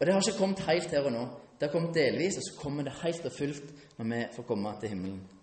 Og 0.00 0.06
det 0.06 0.14
har 0.14 0.28
ikke 0.28 0.38
kommet 0.38 0.60
helt 0.68 0.90
her 0.90 1.08
og 1.08 1.12
nå. 1.12 1.24
Det 1.58 1.66
har 1.66 1.72
kommet 1.72 1.94
delvis, 1.94 2.36
og 2.36 2.42
så 2.42 2.60
kommer 2.60 2.82
det 2.82 2.92
helt 3.02 3.24
og 3.24 3.32
fullt 3.32 3.74
når 3.98 4.04
vi 4.04 4.24
får 4.36 4.42
komme 4.42 4.76
til 4.80 4.88
himmelen. 4.88 5.37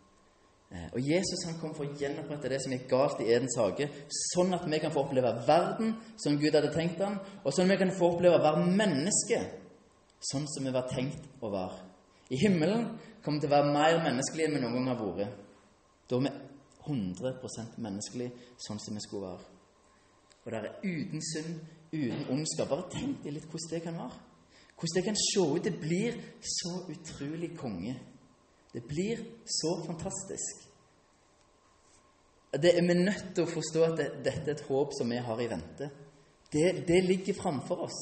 Eh, 0.75 0.87
og 0.91 0.99
Jesus 1.07 1.45
han 1.47 1.57
kom 1.61 1.73
for 1.75 1.87
å 1.87 1.95
gjenopprette 1.95 2.51
det 2.51 2.59
som 2.63 2.73
gikk 2.75 2.89
galt 2.91 3.21
i 3.23 3.29
Edens 3.31 3.55
hage, 3.61 3.87
sånn 4.33 4.53
at 4.57 4.65
vi 4.67 4.79
kan 4.83 4.93
få 4.93 5.05
oppleve 5.05 5.31
verden 5.47 5.95
som 6.19 6.35
Gud 6.41 6.57
hadde 6.57 6.73
tenkt 6.75 6.99
den, 6.99 7.15
og 7.43 7.53
sånn 7.53 7.69
at 7.69 7.75
vi 7.75 7.83
kan 7.85 7.93
få 7.95 8.11
oppleve 8.15 8.39
å 8.39 8.43
være 8.43 8.65
menneske 8.67 9.41
sånn 10.31 10.47
som 10.49 10.65
vi 10.65 10.73
var 10.73 10.89
tenkt 10.91 11.27
å 11.43 11.51
være. 11.53 11.79
I 12.33 12.39
himmelen 12.41 12.87
kommer 13.23 13.37
vi 13.37 13.45
til 13.45 13.51
å 13.51 13.55
være 13.55 13.73
mer 13.73 13.99
menneskelige 14.03 14.49
enn 14.49 14.57
vi 14.57 14.63
noen 14.63 14.77
gang 14.79 14.91
har 14.91 15.01
vært. 15.01 15.41
Da 16.09 16.17
er 16.17 16.25
vi 16.25 16.33
100 16.85 17.81
menneskelige 17.81 18.55
sånn 18.61 18.81
som 18.81 18.97
vi 18.97 19.03
skulle 19.03 19.31
være. 19.31 19.51
Og 20.45 20.51
det 20.53 20.59
er 20.59 20.73
uten 20.83 21.23
synd, 21.25 21.61
uten 21.93 22.27
ondskap. 22.33 22.69
Bare 22.69 22.89
tenk 22.93 23.23
deg 23.23 23.37
litt 23.37 23.47
hvordan 23.49 23.71
det 23.71 23.81
kan 23.85 23.97
være. 23.97 24.19
Hvordan 24.75 24.97
det 24.97 25.05
kan 25.07 25.17
se 25.21 25.45
ut. 25.45 25.63
Det 25.65 25.73
blir 25.81 26.19
så 26.41 26.73
utrolig 26.93 27.51
konge. 27.57 27.95
Det 28.73 28.83
blir 28.85 29.23
så 29.45 29.71
fantastisk. 29.85 30.64
Det 32.61 32.71
er 32.77 32.85
vi 32.87 32.95
nødt 32.97 33.33
til 33.35 33.43
å 33.43 33.51
forstå 33.51 33.81
at 33.83 33.97
det, 33.99 34.07
dette 34.23 34.51
er 34.51 34.55
et 34.55 34.67
håp 34.69 34.93
som 34.95 35.09
vi 35.11 35.17
har 35.19 35.41
i 35.43 35.49
vente. 35.51 35.89
Det, 36.51 36.67
det 36.87 37.01
ligger 37.03 37.35
framfor 37.35 37.87
oss. 37.87 37.99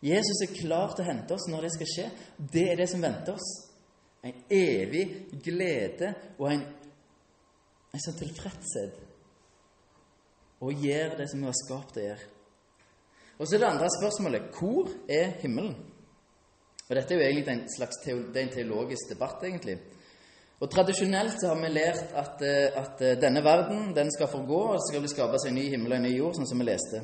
Jesus 0.00 0.44
er 0.44 0.54
klar 0.54 0.94
til 0.94 1.04
å 1.04 1.10
hente 1.10 1.34
oss 1.34 1.48
når 1.50 1.66
det 1.66 1.72
skal 1.74 1.90
skje. 1.92 2.06
Det 2.38 2.66
er 2.70 2.80
det 2.80 2.88
som 2.92 3.02
venter 3.02 3.36
oss. 3.36 3.48
En 4.24 4.36
evig 4.52 5.04
glede 5.44 6.12
og 6.38 6.50
en, 6.52 6.62
en 7.90 8.04
sånn 8.04 8.18
tilfredshet. 8.20 9.00
Og 10.60 10.84
gjør 10.86 11.16
det 11.18 11.28
som 11.32 11.42
vi 11.42 11.48
har 11.48 11.56
skapt 11.56 11.98
å 11.98 12.04
gjøre. 12.04 12.28
Og 13.40 13.48
så 13.48 13.56
er 13.56 13.62
det 13.62 13.70
andre 13.70 13.88
spørsmålet 13.96 14.50
hvor 14.58 14.90
er 15.08 15.38
himmelen? 15.40 15.76
Og 16.90 16.96
Dette 16.96 17.14
er 17.14 17.20
jo 17.20 17.26
egentlig 17.28 17.54
en 17.54 17.68
slags 17.72 18.00
er 18.04 18.50
teologisk 18.52 19.12
debatt, 19.12 19.44
egentlig. 19.46 19.78
Og 20.60 20.68
Tradisjonelt 20.68 21.38
så 21.40 21.54
har 21.54 21.56
vi 21.56 21.68
lært 21.72 22.10
at, 22.20 22.42
eh, 22.44 22.76
at, 22.76 23.00
eh, 23.00 23.16
denne 23.20 23.40
verden 23.44 23.94
den 23.96 24.10
skal 24.12 24.28
forgå, 24.28 24.60
og 24.68 24.76
det 24.76 24.88
skal 24.88 25.00
bli 25.00 25.08
skapes 25.08 25.46
en 25.48 25.54
ny 25.54 25.68
himmel 25.72 25.92
og 25.92 25.96
en 25.96 26.02
ny 26.02 26.16
jord, 26.18 26.34
sånn 26.36 26.48
som 26.48 26.58
vi 26.58 26.66
leste. 26.68 27.00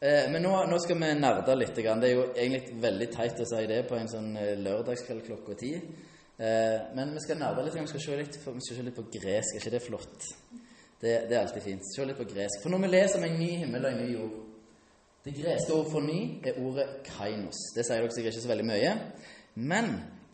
Eh, 0.00 0.30
men 0.30 0.42
nå, 0.42 0.52
nå, 0.70 0.78
skal 0.78 0.94
vi 0.94 1.14
nerde 1.18 1.56
litt. 1.58 1.74
Det 1.74 1.86
er 1.86 2.14
jo 2.14 2.32
egentlig 2.36 2.80
veldig 2.82 3.10
teit 3.10 3.40
å 3.40 3.46
si 3.50 3.66
det 3.66 3.88
på 3.88 3.96
en 3.98 4.06
sånn 4.08 4.30
lørdagskveld 4.62 5.24
klokka 5.26 5.56
ti. 5.58 5.72
Men 6.38 7.14
vi 7.14 7.18
skal 7.18 7.36
nerde 7.36 7.64
litt, 7.64 7.74
vi 7.74 7.86
skal 7.86 8.00
se 8.00 8.16
litt, 8.16 8.36
vi 8.38 8.60
skal 8.60 8.76
se 8.76 8.82
litt 8.82 8.94
på 8.94 9.10
gresk. 9.10 9.56
Er 9.56 9.58
ikke 9.58 9.70
det 9.74 9.82
flott? 9.82 10.28
Det, 11.00 11.26
det 11.26 11.34
er 11.34 11.40
alltid 11.40 11.62
fint. 11.62 11.82
Se 11.82 12.04
litt 12.06 12.16
på 12.16 12.28
gresk. 12.30 12.62
For 12.62 12.70
når 12.70 12.84
vi 12.84 12.92
leser 12.92 13.18
om 13.18 13.24
en 13.26 13.40
ny 13.40 13.50
himmel 13.64 13.84
og 13.84 13.90
en 13.90 14.04
ny 14.04 14.12
jord 14.12 14.36
det 15.24 15.34
greske 15.34 15.74
ordet 15.74 15.90
for 15.92 16.00
ny 16.00 16.20
er 16.46 16.60
ordet 16.62 16.86
kainos. 17.04 17.58
Det 17.74 17.82
sier 17.84 18.00
dere 18.00 18.14
sikkert 18.14 18.36
ikke 18.36 18.44
så 18.44 18.52
veldig 18.52 18.68
mye. 18.68 18.92
Men 19.56 19.90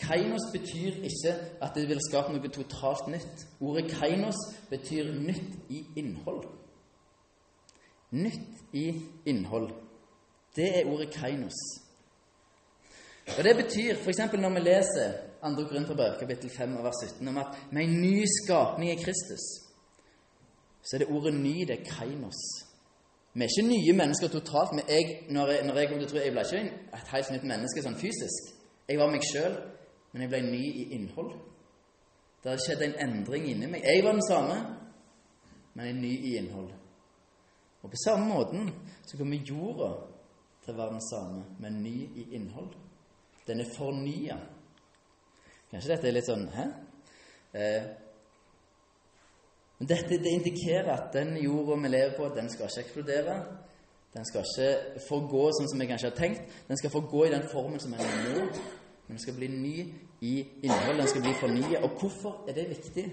kainos 0.06 0.46
betyr 0.52 1.00
ikke 1.08 1.32
at 1.62 1.74
det 1.74 1.88
vil 1.88 2.00
skape 2.08 2.32
noe 2.32 2.50
totalt 2.52 3.08
nytt. 3.12 3.46
Ordet 3.60 3.90
kainos 3.90 4.38
betyr 4.70 5.12
nytt 5.14 5.70
i 5.70 5.84
innhold. 5.96 6.44
Nytt 8.10 8.62
i 8.72 8.86
innhold. 9.26 9.70
Det 10.56 10.68
er 10.78 10.86
ordet 10.86 11.10
kainos. 11.14 11.58
Og 13.38 13.44
Det 13.44 13.56
betyr 13.56 13.96
f.eks. 13.96 14.18
når 14.32 14.54
vi 14.54 14.60
leser 14.60 15.12
2. 15.42 15.68
Korinterbrev, 15.68 16.18
kapittel 16.20 16.50
5, 16.50 16.76
vers 16.84 17.00
17, 17.08 17.28
om 17.28 17.38
at 17.38 17.56
med 17.72 17.84
en 17.84 18.00
ny 18.00 18.24
skapning 18.44 18.90
i 18.90 19.02
Kristus, 19.02 19.44
så 20.82 20.96
er 20.96 20.98
det 20.98 21.08
ordet 21.08 21.34
'ny', 21.34 21.64
det 21.66 21.80
er 21.80 21.84
kainos. 21.84 22.40
Vi 23.34 23.42
er 23.42 23.48
ikke 23.48 23.68
nye 23.68 23.92
mennesker 23.92 24.28
totalt. 24.28 24.72
Men 24.72 24.84
jeg, 24.88 25.04
når, 25.30 25.48
jeg, 25.50 25.66
når 25.66 25.74
jeg 25.74 25.90
jeg 25.90 26.32
ble 26.32 26.44
ikke 26.44 26.60
et 26.94 27.08
helt 27.12 27.30
nytt 27.30 27.44
menneske 27.44 27.82
sånn 27.82 27.96
fysisk. 27.98 28.52
Jeg 28.88 29.00
var 29.00 29.10
meg 29.10 29.24
sjøl, 29.26 29.56
men 30.14 30.22
jeg 30.22 30.30
ble 30.30 30.40
ny 30.46 30.62
i 30.62 30.86
innhold. 30.94 31.32
Det 32.42 32.52
har 32.52 32.60
skjedd 32.62 32.84
en 32.86 32.98
endring 33.02 33.48
inni 33.50 33.66
meg. 33.66 33.82
Jeg 33.82 34.04
var 34.04 34.14
den 34.14 34.26
samme, 34.28 34.58
men 35.74 35.88
jeg 35.88 35.94
er 35.94 35.98
ny 35.98 36.12
i 36.14 36.34
innhold. 36.38 36.68
Og 37.82 37.90
på 37.90 38.00
samme 38.04 38.28
måten 38.30 38.70
så 39.02 39.18
kommer 39.18 39.42
jorda 39.42 39.90
til 40.62 40.70
å 40.72 40.78
være 40.78 40.94
den 40.94 41.02
samme, 41.08 41.42
men 41.58 41.82
ny 41.82 41.96
i 42.14 42.28
innhold. 42.38 42.70
Den 43.48 43.64
er 43.64 43.74
fornya. 43.74 44.38
Kanskje 45.72 45.96
dette 45.96 46.08
er 46.08 46.14
litt 46.14 46.30
sånn 46.30 46.46
Hæ? 46.54 46.68
Eh, 47.58 47.90
men 49.80 49.90
dette 49.90 50.20
det 50.22 50.36
indikerer 50.38 50.92
at 50.94 51.10
den 51.12 51.34
jorda 51.42 51.80
vi 51.82 51.90
lever 51.90 52.14
på, 52.14 52.30
den 52.38 52.48
skal 52.54 52.70
ikke 52.70 52.86
eksplodere. 52.86 53.36
Den 54.14 54.30
skal 54.30 54.46
ikke 54.46 55.02
forgå 55.08 55.44
sånn 55.58 55.68
som 55.72 55.82
vi 55.82 55.90
kanskje 55.90 56.12
har 56.12 56.16
tenkt. 56.16 56.56
Den 56.70 56.78
skal 56.78 56.94
forgå 56.94 57.26
i 57.26 57.34
den 57.34 57.48
formen 57.50 57.82
som 57.82 57.98
den 57.98 58.06
er 58.06 58.24
nå. 58.30 58.46
Men 59.06 59.16
den 59.16 59.22
skal 59.22 59.36
bli 59.36 59.48
ny 59.48 59.76
i 60.20 60.34
innholdet, 60.62 60.98
Den 60.98 61.08
skal 61.08 61.22
bli 61.22 61.32
fornya. 61.40 61.82
Og 61.84 61.90
hvorfor 62.00 62.44
er 62.48 62.54
det 62.54 62.68
viktig? 62.68 63.06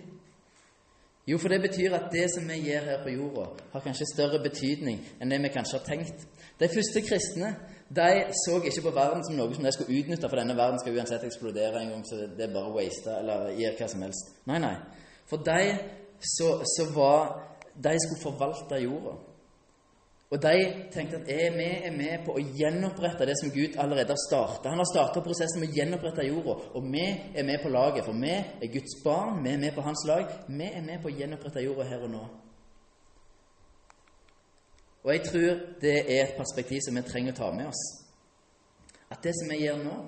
Jo, 1.27 1.37
for 1.37 1.47
det 1.47 1.61
betyr 1.61 1.93
at 1.93 2.09
det 2.11 2.25
som 2.33 2.47
vi 2.49 2.57
gjør 2.69 2.79
her 2.79 3.03
på 3.03 3.09
jorda, 3.09 3.45
har 3.71 3.79
kanskje 3.79 4.05
større 4.13 4.39
betydning 4.43 5.03
enn 5.21 5.29
det 5.29 5.37
vi 5.43 5.51
kanskje 5.53 5.77
har 5.77 5.85
tenkt. 5.85 6.25
De 6.59 6.67
første 6.67 7.03
kristne 7.05 7.51
de 7.95 8.23
så 8.45 8.57
ikke 8.63 8.81
på 8.87 8.93
verden 8.95 9.23
som 9.27 9.35
noe 9.35 9.53
som 9.55 9.65
de 9.67 9.71
skulle 9.75 9.99
utnytte, 9.99 10.29
for 10.29 10.39
denne 10.39 10.55
verden 10.57 10.79
skal 10.79 10.97
uansett 10.97 11.23
eksplodere 11.27 11.81
en 11.81 11.89
gang, 11.91 12.05
så 12.07 12.15
det 12.37 12.45
er 12.47 12.53
bare 12.53 12.73
waste 12.73 13.17
eller 13.19 13.51
gjør 13.59 13.77
hva 13.79 13.89
som 13.91 14.05
helst. 14.05 14.31
Nei, 14.47 14.59
nei. 14.63 14.75
For 15.29 15.43
de 15.43 15.61
så, 16.37 16.49
så 16.75 16.87
var 16.95 17.47
De 17.83 17.93
skulle 18.03 18.21
forvalte 18.21 18.77
jorda. 18.83 19.13
Og 20.31 20.39
de 20.39 20.59
tenkte 20.93 21.17
at 21.19 21.29
er 21.29 21.55
vi 21.57 21.65
er 21.83 21.91
med 21.91 22.21
på 22.23 22.37
å 22.37 22.43
gjenopprette 22.55 23.25
det 23.27 23.33
som 23.41 23.51
Gud 23.51 23.73
allerede 23.83 24.15
har 24.15 24.21
starta. 24.21 24.71
Han 24.71 24.79
har 24.79 24.87
starta 24.87 25.23
prosessen 25.25 25.59
med 25.59 25.73
å 25.73 25.75
gjenopprette 25.75 26.23
jorda, 26.23 26.55
og 26.71 26.87
vi 26.87 27.03
er 27.35 27.43
med 27.43 27.59
på 27.59 27.71
laget. 27.73 28.05
For 28.07 28.15
vi 28.15 28.31
er 28.31 28.71
Guds 28.71 28.95
barn, 29.03 29.43
vi 29.43 29.51
er 29.51 29.59
med 29.59 29.75
på 29.75 29.83
hans 29.83 30.05
lag. 30.07 30.31
Vi 30.47 30.69
er 30.69 30.87
med 30.87 31.03
på 31.03 31.11
å 31.11 31.17
gjenopprette 31.17 31.65
jorda 31.65 31.89
her 31.91 32.07
og 32.07 32.15
nå. 32.15 32.23
Og 35.03 35.13
jeg 35.17 35.27
tror 35.27 35.61
det 35.81 35.97
er 35.99 36.23
et 36.23 36.35
perspektiv 36.39 36.79
som 36.85 36.95
vi 36.95 37.07
trenger 37.11 37.35
å 37.35 37.41
ta 37.41 37.51
med 37.51 37.67
oss. 37.73 37.85
At 39.11 39.19
det 39.25 39.35
som 39.35 39.51
vi 39.51 39.63
gjør 39.65 39.83
nå, 39.83 39.99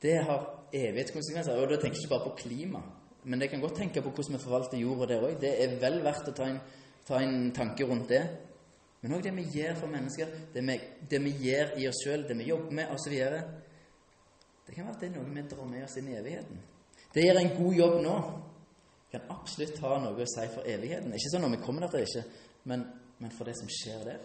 det 0.00 0.20
har 0.24 0.46
evighetskonsekvenser. 0.72 1.58
Og 1.58 1.68
da 1.68 1.76
tenker 1.76 1.98
jeg 1.98 2.06
ikke 2.06 2.16
bare 2.16 2.30
på 2.30 2.38
klima. 2.46 2.86
Men 3.28 3.42
jeg 3.44 3.52
kan 3.52 3.60
godt 3.60 3.76
tenke 3.82 4.00
på 4.00 4.14
hvordan 4.14 4.38
vi 4.38 4.46
forvalter 4.46 4.80
jorda 4.80 5.10
der 5.10 5.26
òg. 5.26 5.40
Det 5.42 5.58
er 5.60 5.76
vel 5.82 6.00
verdt 6.00 6.30
å 6.32 6.36
ta 6.38 6.48
en, 6.48 6.62
ta 7.04 7.20
en 7.20 7.50
tanke 7.52 7.84
rundt 7.84 8.08
det. 8.08 8.22
Men 9.00 9.16
òg 9.16 9.24
det 9.24 9.32
vi 9.32 9.46
gjør 9.54 9.78
for 9.80 9.92
mennesker, 9.92 10.32
det 10.54 10.62
vi, 10.66 10.76
det 11.10 11.20
vi 11.24 11.32
gjør 11.46 11.76
i 11.80 11.86
oss 11.88 12.02
sjøl, 12.04 12.26
det 12.28 12.36
vi 12.36 12.50
jobber 12.50 12.74
med 12.76 12.92
osv. 12.92 13.14
Det 14.66 14.74
kan 14.74 14.84
være 14.84 14.94
at 14.94 15.00
det 15.00 15.08
er 15.08 15.14
noe 15.16 15.30
vi 15.34 15.46
drar 15.48 15.70
med 15.70 15.86
oss 15.86 15.96
inn 15.96 16.10
i 16.10 16.18
evigheten. 16.18 16.60
Det 17.14 17.24
gjør 17.24 17.40
en 17.40 17.56
god 17.56 17.78
jobb 17.78 17.96
nå. 18.04 18.18
Kan 19.10 19.32
absolutt 19.32 19.80
ha 19.82 19.96
noe 20.02 20.20
å 20.20 20.28
si 20.28 20.44
for 20.52 20.68
evigheten. 20.68 21.16
Ikke 21.16 21.32
sånn 21.32 21.42
når 21.46 21.56
vi 21.56 21.62
kommer 21.64 21.88
der 21.88 22.04
ikke, 22.04 22.26
men, 22.70 22.84
men 23.18 23.32
for 23.34 23.48
det 23.48 23.56
som 23.58 23.72
skjer 23.72 24.04
der. 24.06 24.20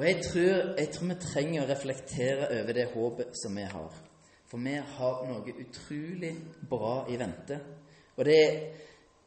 Og 0.00 0.04
jeg 0.08 0.20
tror, 0.24 0.52
jeg 0.80 0.90
tror 0.94 1.10
vi 1.12 1.18
trenger 1.22 1.62
å 1.62 1.70
reflektere 1.70 2.50
over 2.58 2.76
det 2.76 2.90
håpet 2.92 3.34
som 3.38 3.56
vi 3.56 3.70
har. 3.70 3.96
For 4.50 4.66
vi 4.66 4.76
har 4.98 5.24
noe 5.28 5.56
utrolig 5.62 6.34
bra 6.68 6.94
i 7.12 7.18
vente. 7.20 7.58
Og 8.16 8.24
det, 8.26 8.38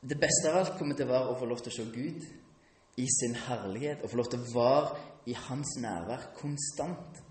det 0.04 0.17
beste 0.19 0.52
av 0.52 0.60
alt 0.60 0.78
kommer 0.78 0.98
til 1.00 1.08
å 1.08 1.13
være 1.13 1.32
å 1.32 1.38
få 1.39 1.48
lov 1.48 1.63
til 1.63 1.72
å 1.72 1.78
se 1.78 1.91
Gud 1.93 2.26
i 2.98 3.08
sin 3.10 3.36
herlighet 3.48 4.04
og 4.04 4.12
få 4.12 4.20
lov 4.20 4.30
til 4.32 4.42
å 4.42 4.54
være 4.54 5.04
i 5.32 5.36
Hans 5.48 5.78
nærvær 5.82 6.30
konstant. 6.38 7.22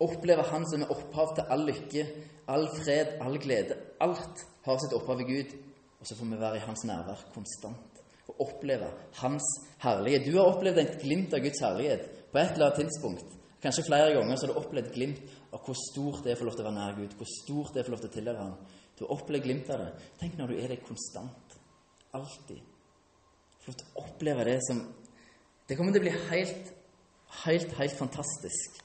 Oppleve 0.00 0.46
Han 0.48 0.64
som 0.70 0.84
er 0.84 0.92
opphav 0.94 1.34
til 1.36 1.50
all 1.52 1.66
lykke, 1.68 2.06
all 2.48 2.68
fred, 2.78 3.18
all 3.20 3.36
glede. 3.38 3.76
Alt 4.00 4.46
har 4.64 4.80
sitt 4.80 4.94
opphav 4.96 5.20
i 5.20 5.28
Gud. 5.28 5.52
Og 6.00 6.08
så 6.08 6.16
får 6.16 6.30
vi 6.30 6.40
være 6.40 6.56
i 6.56 6.64
hans 6.64 6.84
nærvær 6.88 7.26
konstant 7.34 8.00
og 8.30 8.40
oppleve 8.46 8.86
hans 9.20 9.44
herlighet. 9.82 10.24
Du 10.24 10.38
har 10.38 10.48
opplevd 10.48 10.78
et 10.80 10.96
glimt 11.02 11.34
av 11.34 11.42
Guds 11.44 11.60
herlighet 11.60 12.06
på 12.30 12.38
et 12.40 12.54
eller 12.54 12.70
annet 12.70 12.78
tidspunkt. 12.84 13.36
Kanskje 13.60 13.84
flere 13.84 14.14
ganger 14.14 14.38
så 14.38 14.46
har 14.46 14.54
du 14.54 14.60
opplevd 14.62 14.88
et 14.88 14.94
glimt 14.94 15.34
av 15.52 15.64
hvor 15.66 15.76
stort 15.76 16.22
det 16.24 16.32
er 16.32 16.38
for 16.38 16.48
lov 16.48 16.56
til 16.56 16.64
å 16.64 16.68
være 16.70 16.78
nær 16.78 16.96
Gud, 16.96 17.16
hvor 17.18 17.28
stort 17.28 17.74
det 17.74 17.82
er 17.82 17.88
for 17.88 17.96
lov 17.96 18.04
til 18.04 18.12
å 18.12 18.14
tilhøre 18.14 18.44
ham. 18.46 18.54
Du 18.96 19.02
har 19.04 19.12
opplevd 19.16 19.44
glimt 19.44 19.72
av 19.74 19.82
det. 19.82 19.90
Tenk 20.22 20.38
når 20.38 20.52
du 20.52 20.60
er 20.60 20.72
det 20.72 20.80
konstant. 20.86 21.58
Alltid. 22.16 22.62
Få 23.60 23.70
lov 23.70 23.78
til 23.80 23.88
å 23.88 24.04
oppleve 24.04 24.46
det 24.48 24.58
som 24.68 24.84
Det 25.68 25.76
kommer 25.78 25.94
til 25.94 26.02
å 26.02 26.06
bli 26.08 26.12
helt, 26.32 26.70
helt, 27.44 27.74
helt 27.78 27.94
fantastisk. 27.94 28.80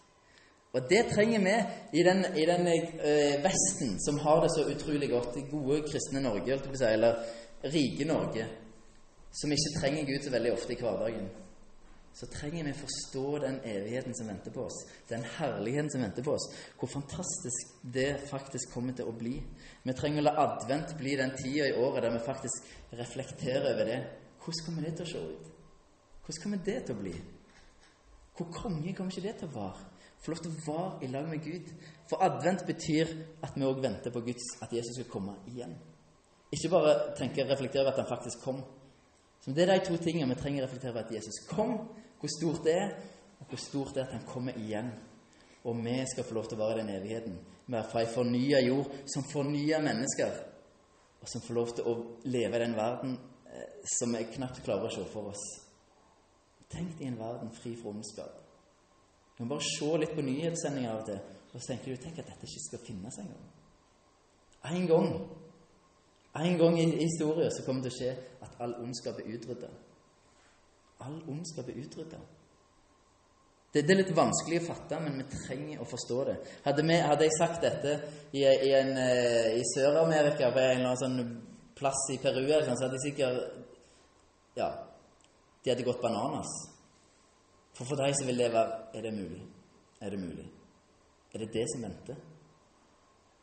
Og 0.75 0.83
det 0.89 0.99
trenger 1.09 1.41
vi 1.41 1.55
i 1.97 2.03
den, 2.05 2.19
i 2.37 2.43
den 2.45 2.67
øh, 2.69 3.39
Vesten 3.41 3.95
som 4.05 4.19
har 4.21 4.43
det 4.43 4.51
så 4.53 4.67
utrolig 4.69 5.09
godt. 5.09 5.31
Det 5.33 5.47
gode 5.49 5.79
kristne 5.87 6.21
Norge, 6.21 6.59
eller 6.91 7.23
rike 7.73 8.05
Norge, 8.05 8.45
som 9.33 9.55
ikke 9.55 9.73
trenger 9.79 10.05
Gud 10.11 10.27
så 10.27 10.35
veldig 10.35 10.53
ofte 10.53 10.75
i 10.75 10.79
hverdagen 10.83 11.33
så 12.15 12.27
trenger 12.31 12.63
vi 12.63 12.73
forstå 12.73 13.37
den 13.43 13.57
evigheten 13.63 14.15
som 14.15 14.27
venter 14.27 14.51
på 14.51 14.63
oss, 14.69 14.77
den 15.09 15.23
herligheten 15.37 15.91
som 15.91 16.01
venter 16.01 16.23
på 16.23 16.31
oss, 16.31 16.45
hvor 16.79 16.87
fantastisk 16.87 17.73
det 17.93 18.21
faktisk 18.29 18.71
kommer 18.71 18.95
til 18.95 19.09
å 19.09 19.15
bli. 19.15 19.33
Vi 19.83 19.95
trenger 19.99 20.23
å 20.23 20.29
la 20.29 20.35
advent 20.45 20.95
bli 20.99 21.17
den 21.19 21.35
tida 21.35 21.67
i 21.67 21.75
året 21.75 22.05
der 22.05 22.15
vi 22.15 22.21
faktisk 22.23 22.69
reflekterer 22.95 23.67
over 23.73 23.91
det. 23.91 23.99
Hvordan 24.45 24.65
kommer 24.65 24.85
det 24.85 24.93
til 24.95 25.05
å 25.05 25.09
se 25.09 25.21
ut? 25.25 25.45
Hvordan 26.25 26.41
kommer 26.43 26.59
det 26.65 26.77
til 26.85 26.93
å 26.93 26.99
bli? 26.99 27.13
Hvor 28.37 28.49
konge 28.53 28.93
kommer 28.93 29.13
ikke 29.13 29.25
det 29.25 29.35
til 29.39 29.49
å 29.49 29.55
være? 29.55 29.87
Få 30.21 30.33
lov 30.33 30.41
til 30.43 30.51
å 30.51 30.61
være 30.67 31.05
i 31.05 31.09
lag 31.09 31.27
med 31.29 31.41
Gud. 31.41 31.71
For 32.09 32.21
advent 32.21 32.65
betyr 32.67 33.13
at 33.45 33.57
vi 33.57 33.65
òg 33.65 33.81
venter 33.81 34.13
på 34.13 34.21
Guds, 34.25 34.45
at 34.61 34.73
Jesus 34.73 34.99
skal 34.99 35.09
komme 35.09 35.35
igjen. 35.49 35.73
Ikke 36.53 36.69
bare 36.69 36.93
tenke 37.17 37.47
reflektere 37.49 37.83
over 37.83 37.95
at 37.95 38.03
han 38.03 38.09
faktisk 38.09 38.45
kom. 38.45 38.61
Så 39.41 39.51
Det 39.51 39.65
er 39.65 39.73
de 39.73 39.85
to 39.85 39.97
tingene 39.97 40.33
vi 40.33 40.41
trenger 40.41 40.63
å 40.63 40.67
reflektere 40.67 40.93
over 40.93 41.05
at 41.05 41.13
Jesus 41.13 41.41
kom, 41.49 41.77
hvor 42.19 42.29
stort 42.37 42.63
det 42.65 42.77
er, 42.77 42.95
og 43.39 43.49
hvor 43.49 43.61
stort 43.61 43.93
det 43.95 44.03
er 44.03 44.07
at 44.07 44.17
han 44.19 44.27
kommer 44.29 44.57
igjen. 44.57 44.91
Og 45.65 45.85
vi 45.85 45.99
skal 46.05 46.23
få 46.23 46.37
lov 46.37 46.49
til 46.49 46.59
å 46.59 46.67
være 46.67 46.79
i 46.79 46.81
den 46.83 46.95
evigheten. 46.95 47.37
Være 47.67 47.89
fra 47.89 48.01
ei 48.05 48.13
fornya 48.13 48.61
jord 48.61 48.93
som 49.09 49.25
fornyer 49.25 49.81
mennesker, 49.81 50.41
og 51.21 51.29
som 51.29 51.41
får 51.41 51.57
lov 51.57 51.73
til 51.73 51.89
å 51.89 51.95
leve 52.29 52.57
i 52.57 52.61
den 52.61 52.77
verden 52.77 53.17
som 53.97 54.13
vi 54.15 54.23
knapt 54.35 54.63
klarer 54.65 54.89
å 54.89 54.95
se 54.95 55.05
for 55.11 55.31
oss. 55.31 55.45
Tenk 56.71 56.97
deg 56.99 57.11
en 57.11 57.19
verden 57.19 57.53
fri 57.55 57.75
for 57.79 57.93
ondskap. 57.93 58.41
Du 59.35 59.43
kan 59.43 59.51
bare 59.51 59.67
se 59.67 59.89
litt 59.99 60.15
på 60.15 60.23
nyhetssendinger 60.25 60.91
av 60.91 61.03
til, 61.07 61.19
og 61.51 61.57
så 61.57 61.71
tenker 61.71 61.91
du 61.91 62.03
tenk 62.03 62.19
at 62.19 62.29
dette 62.31 62.47
ikke 62.47 62.67
skal 62.67 62.85
finnes 62.87 63.19
engang. 63.23 63.49
En 64.75 64.87
gang 64.89 65.09
en 66.35 66.57
gang 66.59 66.79
i 66.81 66.85
historien 66.99 67.51
så 67.53 67.63
kommer 67.63 67.85
det 67.85 67.93
til 67.93 67.95
å 67.95 67.99
skje 68.01 68.39
at 68.43 68.57
all 68.63 68.73
ondskap 68.83 69.21
er 69.21 69.35
utrydda 69.37 69.69
all 71.03 71.21
ondskap 71.27 71.69
er 71.69 71.79
utrydda. 71.83 72.19
Det, 73.73 73.81
det, 73.83 73.91
er 73.91 73.99
litt 73.99 74.13
vanskelig 74.15 74.61
å 74.61 74.67
fatte, 74.69 74.99
men 75.03 75.17
vi 75.19 75.25
trenger 75.33 75.81
å 75.83 75.87
forstå 75.89 76.19
det. 76.29 76.35
Hadde, 76.63 76.85
vi, 76.87 76.99
hadde 77.09 77.27
jeg 77.27 77.35
sagt 77.35 77.65
dette 77.65 77.95
i, 78.31 78.45
i, 78.45 78.71
eh, 78.71 79.49
i 79.59 79.65
Sør-Amerika, 79.73 80.53
på 80.55 80.61
en 80.61 80.77
eller 80.77 80.93
annen 80.93 81.01
sånn 81.01 81.17
plass 81.75 82.07
i 82.13 82.17
Peru, 82.23 82.47
så 82.47 82.75
hadde 82.75 82.93
de 82.95 83.03
sikkert 83.03 83.41
Ja, 84.55 84.69
de 85.63 85.71
hadde 85.71 85.83
gått 85.83 86.01
bananas. 86.01 86.51
For 87.75 87.87
for 87.89 87.99
deg 87.99 88.15
som 88.15 88.29
vil 88.29 88.39
leve 88.39 88.61
Er 88.95 89.01
det 89.03 89.13
mulig? 89.13 89.41
Er 90.01 90.09
det 90.09 90.19
mulig? 90.19 90.45
Er 91.33 91.43
det 91.43 91.53
det 91.53 91.65
som 91.71 91.83
venter? 91.83 92.19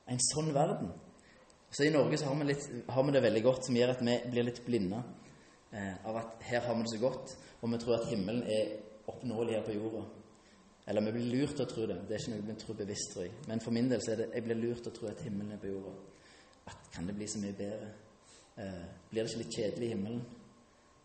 En 0.08 0.20
sånn 0.32 0.52
verden. 0.54 0.92
Så 1.72 1.84
I 1.84 1.92
Norge 1.92 2.18
så 2.18 2.28
har 2.28 2.36
vi, 2.36 2.46
litt, 2.50 2.64
har 2.88 3.04
vi 3.04 3.12
det 3.12 3.22
veldig 3.24 3.42
godt, 3.44 3.66
som 3.66 3.76
gjør 3.76 3.94
at 3.94 4.02
vi 4.04 4.16
blir 4.32 4.44
litt 4.44 4.60
blinde 4.64 4.98
eh, 5.72 5.94
av 6.04 6.18
at 6.20 6.42
her 6.48 6.64
har 6.66 6.76
vi 6.76 6.84
det 6.84 6.92
så 6.92 7.00
godt, 7.00 7.32
og 7.60 7.72
vi 7.72 7.80
tror 7.80 7.94
at 7.96 8.08
himmelen 8.10 8.42
er 8.44 8.74
oppnåelig 9.08 9.56
her 9.56 9.64
på 9.64 9.76
jorda. 9.78 10.02
Eller 10.86 11.06
vi 11.06 11.14
blir 11.16 11.30
lurt 11.32 11.54
til 11.56 11.64
å 11.64 11.70
tro 11.70 11.86
det. 11.88 11.98
Det 12.08 12.16
er 12.16 12.24
ikke 12.24 12.34
noe 12.34 12.46
vi 12.48 12.56
tror 12.60 12.78
bevisst, 12.80 13.12
tror 13.14 13.24
jeg. 13.24 13.34
Men 13.48 13.62
for 13.64 13.76
min 13.76 13.88
del 13.92 14.02
så 14.04 14.12
er 14.12 14.20
det 14.20 14.28
jeg 14.34 14.46
blir 14.48 14.60
lurt 14.60 14.82
til 14.84 14.92
å 14.92 14.96
tro 14.98 15.08
at 15.08 15.22
himmelen 15.24 15.54
er 15.54 15.62
på 15.62 15.70
jorda. 15.70 15.94
At 16.72 16.90
kan 16.94 17.08
det 17.08 17.16
bli 17.16 17.28
så 17.30 17.40
mye 17.42 17.56
bedre? 17.56 17.92
Eh, 18.56 18.84
blir 19.10 19.22
det 19.22 19.30
ikke 19.30 19.42
litt 19.42 19.56
kjedelig 19.56 19.86
i 19.86 19.94
himmelen? 19.94 20.22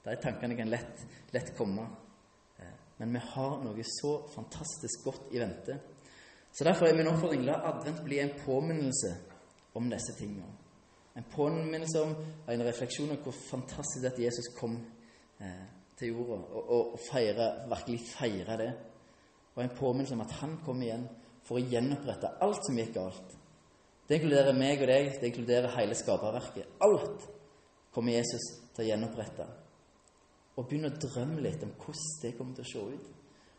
De 0.04 0.16
tankene 0.24 0.56
kan 0.56 0.72
lett, 0.72 1.04
lett 1.36 1.54
komme. 1.58 1.88
Eh, 2.60 2.76
men 3.00 3.16
vi 3.16 3.24
har 3.34 3.58
noe 3.64 3.88
så 3.88 4.14
fantastisk 4.34 5.08
godt 5.08 5.32
i 5.36 5.42
vente. 5.44 5.80
Så 6.52 6.64
derfor 6.64 6.88
er 6.88 6.98
min 6.98 7.10
oppfordring 7.12 7.46
la 7.46 7.60
advent 7.70 8.04
bli 8.06 8.20
en 8.20 8.34
påminnelse 8.46 9.14
om 9.78 9.90
disse 9.92 10.16
tingene. 10.18 10.48
En 11.18 11.26
påminnelse 11.32 12.02
om 12.02 12.14
en 12.50 12.64
refleksjon 12.66 13.12
om 13.14 13.20
hvor 13.24 13.36
fantastisk 13.50 14.04
det 14.04 14.12
at 14.12 14.22
Jesus 14.22 14.52
kom 14.58 14.78
eh, 15.42 15.66
til 15.98 16.14
jorda, 16.14 16.38
og, 16.44 16.70
og, 16.70 16.94
og 16.94 17.00
feire, 17.12 17.48
virkelig 17.70 18.00
feire 18.12 18.58
det. 18.58 18.72
Og 19.56 19.64
en 19.64 19.76
påminnelse 19.80 20.14
om 20.14 20.22
at 20.22 20.36
han 20.42 20.60
kom 20.66 20.82
igjen 20.82 21.08
for 21.48 21.58
å 21.58 21.64
gjenopprette 21.64 22.36
alt 22.44 22.66
som 22.68 22.78
gikk 22.78 22.94
galt. 23.00 23.38
Det 24.08 24.16
inkluderer 24.16 24.56
meg 24.56 24.82
og 24.82 24.88
deg, 24.88 25.10
det 25.20 25.32
inkluderer 25.32 25.74
hele 25.76 25.96
skaperverket. 25.98 26.78
Alt 26.86 27.26
kommer 27.92 28.16
Jesus 28.16 28.46
til 28.76 28.86
å 28.86 28.88
gjenopprette. 28.88 29.48
Og 30.58 30.66
begynne 30.66 30.94
å 30.94 31.02
drømme 31.02 31.44
litt 31.44 31.64
om 31.66 31.74
hvordan 31.76 32.22
det 32.24 32.34
kommer 32.38 32.56
til 32.56 32.66
å 32.66 32.72
se 32.72 32.86
ut. 32.96 33.10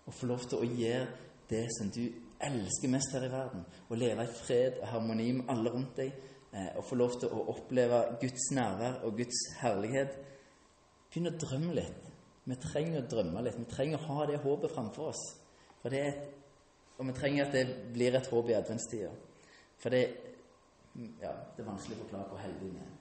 Og 0.08 0.16
få 0.16 0.30
lov 0.30 0.46
til 0.48 0.62
å 0.62 0.70
gjøre 0.78 1.06
det 1.50 1.66
som 1.76 1.90
du 1.92 2.02
elsker 2.44 2.92
mest 2.92 3.12
her 3.14 3.26
i 3.26 3.32
verden. 3.32 3.64
Å 3.88 3.98
leve 3.98 4.24
i 4.24 4.34
fred 4.40 4.80
og 4.80 4.88
harmoni 4.92 5.28
med 5.36 5.52
alle 5.52 5.72
rundt 5.74 6.00
deg 6.00 6.14
eh, 6.14 6.70
og 6.78 6.86
få 6.88 6.98
lov 6.98 7.18
til 7.20 7.34
å 7.34 7.44
oppleve 7.52 8.00
Guds 8.22 8.48
nærvær 8.56 9.02
og 9.06 9.18
Guds 9.20 9.42
herlighet. 9.60 10.16
Begynn 11.08 11.32
å 11.32 11.36
drømme 11.40 11.76
litt. 11.76 12.08
Vi 12.48 12.56
trenger 12.62 13.02
å 13.02 13.08
drømme 13.12 13.44
litt. 13.44 13.58
Vi 13.60 13.68
trenger 13.68 14.00
å 14.00 14.16
ha 14.16 14.26
det 14.30 14.40
håpet 14.44 14.72
framfor 14.72 15.12
oss. 15.12 15.24
For 15.82 15.92
det 15.92 16.02
er, 16.06 16.22
og 16.96 17.10
vi 17.10 17.16
trenger 17.16 17.46
at 17.46 17.54
det 17.54 17.66
blir 17.94 18.16
et 18.16 18.30
håp 18.32 18.48
i 18.50 18.56
adventstida. 18.56 19.12
For 19.78 19.94
det, 19.94 20.02
ja, 20.98 21.32
det 21.54 21.62
er 21.62 21.68
vanskelig 21.68 21.98
å 21.98 22.02
forklare 22.04 22.30
hvor 22.30 22.42
heldig 22.42 22.70
vi 22.72 22.80
er. 22.82 22.94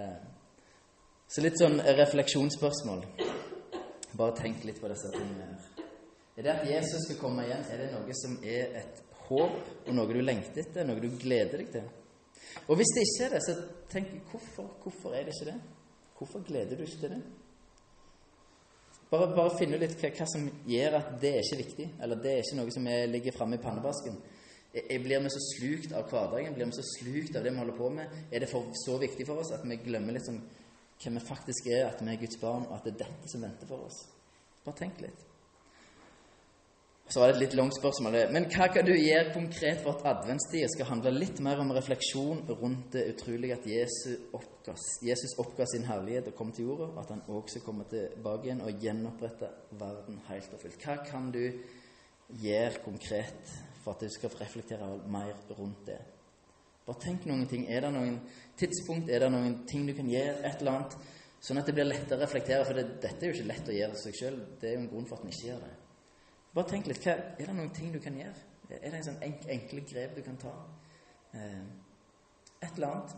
Eh, 0.00 0.26
så 1.26 1.42
litt 1.42 1.58
sånn 1.58 1.80
refleksjonsspørsmål. 1.82 3.02
Bare 4.14 4.36
tenk 4.38 4.62
litt 4.68 4.78
på 4.82 4.90
disse 4.92 5.10
tingene 5.14 5.48
her. 5.48 5.84
Er 6.34 6.46
det 6.46 6.52
at 6.52 6.66
Jesus 6.66 7.06
skal 7.06 7.18
komme 7.20 7.46
igjen, 7.46 7.62
er 7.70 7.82
det 7.82 7.92
noe 7.92 8.16
som 8.18 8.36
er 8.42 8.76
et 8.80 9.02
håp, 9.28 9.58
og 9.86 9.92
noe 9.94 10.10
du 10.10 10.20
lengter 10.22 10.64
etter, 10.64 10.86
noe 10.86 11.02
du 11.02 11.08
gleder 11.18 11.62
deg 11.62 11.70
til? 11.74 11.88
Og 12.68 12.78
hvis 12.78 12.92
det 12.94 13.04
ikke 13.06 13.26
er 13.26 13.34
det, 13.34 13.42
så 13.46 13.54
tenk 13.90 14.12
hvorfor, 14.30 14.68
hvorfor 14.82 15.14
er 15.14 15.26
det 15.26 15.34
ikke 15.34 15.52
det? 15.52 15.58
Hvorfor 16.18 16.44
gleder 16.46 16.78
du 16.78 16.84
ikke 16.84 17.00
til 17.00 17.16
det? 17.16 17.22
Bare, 19.10 19.28
bare 19.34 19.58
finne 19.58 19.78
litt 19.78 19.94
hva, 20.00 20.10
hva, 20.14 20.26
som 20.30 20.46
gjør 20.66 20.98
at 20.98 21.10
det 21.22 21.34
er 21.36 21.44
ikke 21.44 21.60
viktig, 21.60 21.88
eller 22.02 22.22
det 22.22 22.32
er 22.32 22.42
ikke 22.42 22.58
noe 22.58 22.74
som 22.74 22.86
er, 22.90 23.06
ligger 23.10 23.36
framme 23.36 23.58
i 23.58 23.62
pannebasken. 23.62 24.18
Blir 24.74 25.20
vi 25.22 25.30
så 25.30 25.40
slukt 25.52 25.92
av 25.94 26.08
hverdagen? 26.10 26.54
Blir 26.56 26.66
vi 26.66 26.74
så 26.74 26.86
slukt 26.96 27.36
av 27.36 27.44
det 27.44 27.52
vi 27.52 27.60
holder 27.62 27.76
på 27.78 27.90
med? 27.94 28.16
Er 28.32 28.42
det 28.42 28.50
for, 28.50 28.72
så 28.84 28.98
viktig 28.98 29.26
for 29.28 29.42
oss 29.42 29.52
at 29.54 29.62
vi 29.62 29.78
glemmer 29.84 30.18
sånn 30.24 30.40
hvem 31.02 31.18
vi 31.18 31.22
faktisk 31.28 31.68
er, 31.70 31.86
at 31.90 32.02
vi 32.02 32.10
er 32.10 32.18
Guds 32.18 32.40
barn, 32.40 32.66
og 32.66 32.74
at 32.78 32.88
det 32.88 32.94
er 32.94 33.04
dette 33.04 33.30
som 33.30 33.44
venter 33.46 33.70
for 33.70 33.86
oss? 33.86 34.00
Bare 34.64 34.78
tenk 34.80 34.98
litt. 35.04 35.22
Så 37.06 37.20
var 37.20 37.28
det 37.28 37.34
et 37.36 37.42
litt 37.42 37.56
langt 37.58 37.76
spørsmål. 37.76 38.16
Men 38.32 38.46
hva 38.48 38.66
kan 38.72 38.86
du 38.86 38.94
gjøre 38.94 39.34
konkret 39.34 39.82
for 39.84 39.92
at 39.92 40.06
adventstida 40.14 40.70
skal 40.72 40.88
handle 40.88 41.12
litt 41.12 41.42
mer 41.44 41.60
om 41.60 41.70
refleksjon 41.76 42.40
rundt 42.48 42.96
det 42.96 43.04
utrolige 43.12 43.58
at 43.58 43.68
Jesus 43.68 44.32
oppga, 44.34 44.74
Jesus 45.04 45.36
oppga 45.42 45.68
sin 45.68 45.84
herlighet 45.86 46.32
og 46.32 46.38
kom 46.38 46.50
til 46.56 46.70
jorda, 46.70 46.88
og 46.94 47.02
at 47.04 47.12
han 47.12 47.22
også 47.28 47.60
kommer 47.66 47.86
tilbake 47.92 48.48
igjen 48.48 48.64
og 48.64 48.80
gjenoppretter 48.80 49.76
verden 49.78 50.18
helt 50.30 50.56
og 50.56 50.64
fullt? 50.64 50.80
Hva 50.80 50.96
kan 51.04 51.28
du 51.34 51.44
gjøre 52.40 52.82
konkret 52.86 53.54
for 53.84 53.94
at 53.94 54.04
du 54.04 54.12
skal 54.12 54.32
reflektere 54.40 54.88
mer 55.12 55.32
rundt 55.58 55.84
det? 55.88 56.00
Bare 56.84 57.00
tenk 57.00 57.24
noen 57.28 57.46
ting. 57.48 57.66
Er 57.72 57.86
det 57.86 57.92
noen 57.94 58.18
tidspunkt, 58.60 59.08
er 59.08 59.24
det 59.24 59.30
noen 59.32 59.60
ting 59.68 59.86
du 59.88 59.94
kan 59.96 60.08
gjøre, 60.08 60.40
et 60.44 60.60
eller 60.60 60.78
annet, 60.78 60.96
sånn 61.44 61.60
at 61.60 61.68
det 61.68 61.76
blir 61.76 61.88
lettere 61.88 62.18
å 62.18 62.24
reflektere? 62.24 62.66
For 62.68 62.80
det, 62.80 62.86
dette 63.04 63.24
er 63.24 63.30
jo 63.30 63.38
ikke 63.38 63.50
lett 63.52 63.70
å 63.70 63.76
gjøre 63.78 64.00
seg 64.02 64.18
sjøl. 64.18 64.40
Det 64.60 64.68
er 64.68 64.76
jo 64.76 64.82
en 64.82 64.90
grunn 64.92 65.08
for 65.08 65.20
at 65.20 65.28
vi 65.28 65.32
ikke 65.32 65.48
gjør 65.50 65.62
det. 65.64 65.72
Bare 66.54 66.70
tenk 66.70 66.90
litt. 66.90 67.00
Hva, 67.04 67.14
er 67.38 67.48
det 67.48 67.56
noen 67.56 67.72
ting 67.76 67.94
du 67.94 68.00
kan 68.04 68.18
gjøre? 68.20 68.50
Er 68.74 68.84
det 68.88 68.98
en 68.98 69.06
sånn 69.08 69.22
enk, 69.24 69.46
enkle 69.52 69.84
grep 69.88 70.18
du 70.18 70.22
kan 70.26 70.36
ta? 70.40 70.52
Eh, 71.36 71.62
et 72.60 72.76
eller 72.76 72.90
annet. 72.90 73.16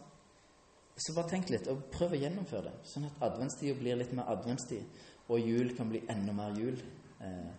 Så 0.97 1.13
bare 1.13 1.29
tenk 1.29 1.51
litt, 1.53 1.67
og 1.69 1.83
prøv 1.93 2.15
å 2.17 2.19
gjennomføre 2.23 2.71
det, 2.71 2.77
sånn 2.89 3.05
at 3.11 3.19
adventstida 3.27 3.77
blir 3.77 3.99
litt 4.01 4.15
mer 4.17 4.31
adventstid, 4.33 5.03
og 5.29 5.43
jul 5.45 5.75
kan 5.77 5.91
bli 5.91 6.01
enda 6.13 6.33
mer 6.33 6.57
jul. 6.57 6.79
Eh, 7.21 7.51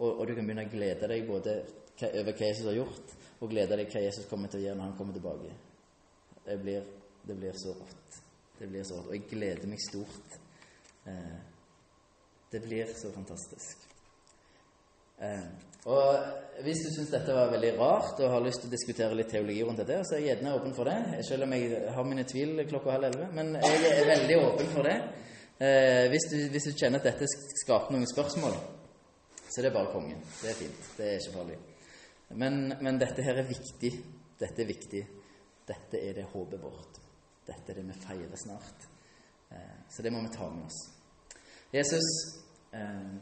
og, 0.00 0.08
og, 0.08 0.24
du 0.26 0.34
kan 0.34 0.48
begynne 0.48 0.64
å 0.66 0.72
glede 0.72 1.10
deg 1.12 1.28
både 1.28 1.60
over 2.08 2.32
hva 2.32 2.48
Jesus 2.48 2.68
har 2.68 2.78
gjort, 2.78 3.14
og 3.40 3.52
glede 3.52 3.76
deg 3.80 3.92
hva 3.92 4.02
Jesus 4.04 4.28
kommer 4.30 4.52
til 4.52 4.60
å 4.60 4.64
gjøre 4.66 4.78
når 4.80 4.88
han 4.88 4.96
kommer 4.98 5.16
tilbake. 5.16 5.52
Det 6.44 6.58
blir, 6.60 6.84
det 7.28 7.36
blir 7.36 7.56
så 7.60 7.74
rått. 7.76 8.20
Det 8.58 8.68
blir 8.68 8.84
så 8.84 8.98
rått. 8.98 9.08
Og 9.10 9.16
jeg 9.16 9.28
gleder 9.30 9.70
meg 9.70 9.82
stort. 9.84 10.36
Eh, 11.08 11.38
det 12.50 12.60
blir 12.64 12.92
så 12.98 13.12
fantastisk. 13.14 13.86
Eh, 15.20 15.48
og 15.88 16.62
hvis 16.64 16.82
du 16.84 16.90
syns 16.92 17.12
dette 17.12 17.32
var 17.32 17.52
veldig 17.52 17.70
rart 17.78 18.20
og 18.20 18.34
har 18.34 18.42
lyst 18.44 18.64
til 18.64 18.68
å 18.68 18.74
diskutere 18.74 19.16
litt 19.16 19.30
teologi 19.32 19.62
rundt 19.64 19.80
dette, 19.80 20.02
så 20.04 20.16
er 20.16 20.22
jeg 20.22 20.28
gjerne 20.34 20.54
åpen 20.58 20.76
for 20.76 20.88
det. 20.90 21.24
Selv 21.28 21.46
om 21.46 21.56
jeg 21.56 21.80
har 21.96 22.08
mine 22.08 22.26
tvil 22.28 22.60
klokka 22.68 22.96
halv 22.96 23.08
elleve. 23.08 23.30
Men 23.36 23.54
jeg 23.60 23.94
er 23.94 24.10
veldig 24.10 24.38
åpen 24.44 24.70
for 24.74 24.88
det. 24.90 24.98
Eh, 25.60 26.06
hvis, 26.12 26.28
du, 26.32 26.36
hvis, 26.52 26.68
du, 26.68 26.76
kjenner 26.76 27.00
at 27.00 27.10
dette 27.12 27.28
skaper 27.64 27.92
noen 27.96 28.08
spørsmål, 28.08 28.54
så 29.46 29.60
det 29.60 29.68
er 29.68 29.76
bare 29.76 29.92
kongen. 29.92 30.22
Det 30.40 30.52
er 30.52 30.62
fint. 30.64 30.88
Det 30.96 31.08
er 31.08 31.20
ikke 31.20 31.36
farlig. 31.36 31.60
Men, 32.38 32.74
men 32.80 32.98
dette 32.98 33.24
her 33.26 33.40
er 33.40 33.48
viktig. 33.48 33.90
Dette 34.38 34.62
er 34.62 34.68
viktig. 34.68 35.02
Dette 35.66 35.98
er 35.98 36.14
det 36.14 36.28
håpet 36.30 36.62
vårt. 36.62 37.00
Dette 37.46 37.72
er 37.72 37.80
det 37.80 37.86
vi 37.88 37.98
feirer 38.04 38.38
snart. 38.38 38.86
Eh, 39.50 39.78
så 39.90 40.02
det 40.02 40.12
må 40.14 40.22
vi 40.22 40.32
ta 40.34 40.50
med 40.50 40.66
oss. 40.66 40.80
Jesus, 41.72 42.08
eh, 42.72 43.14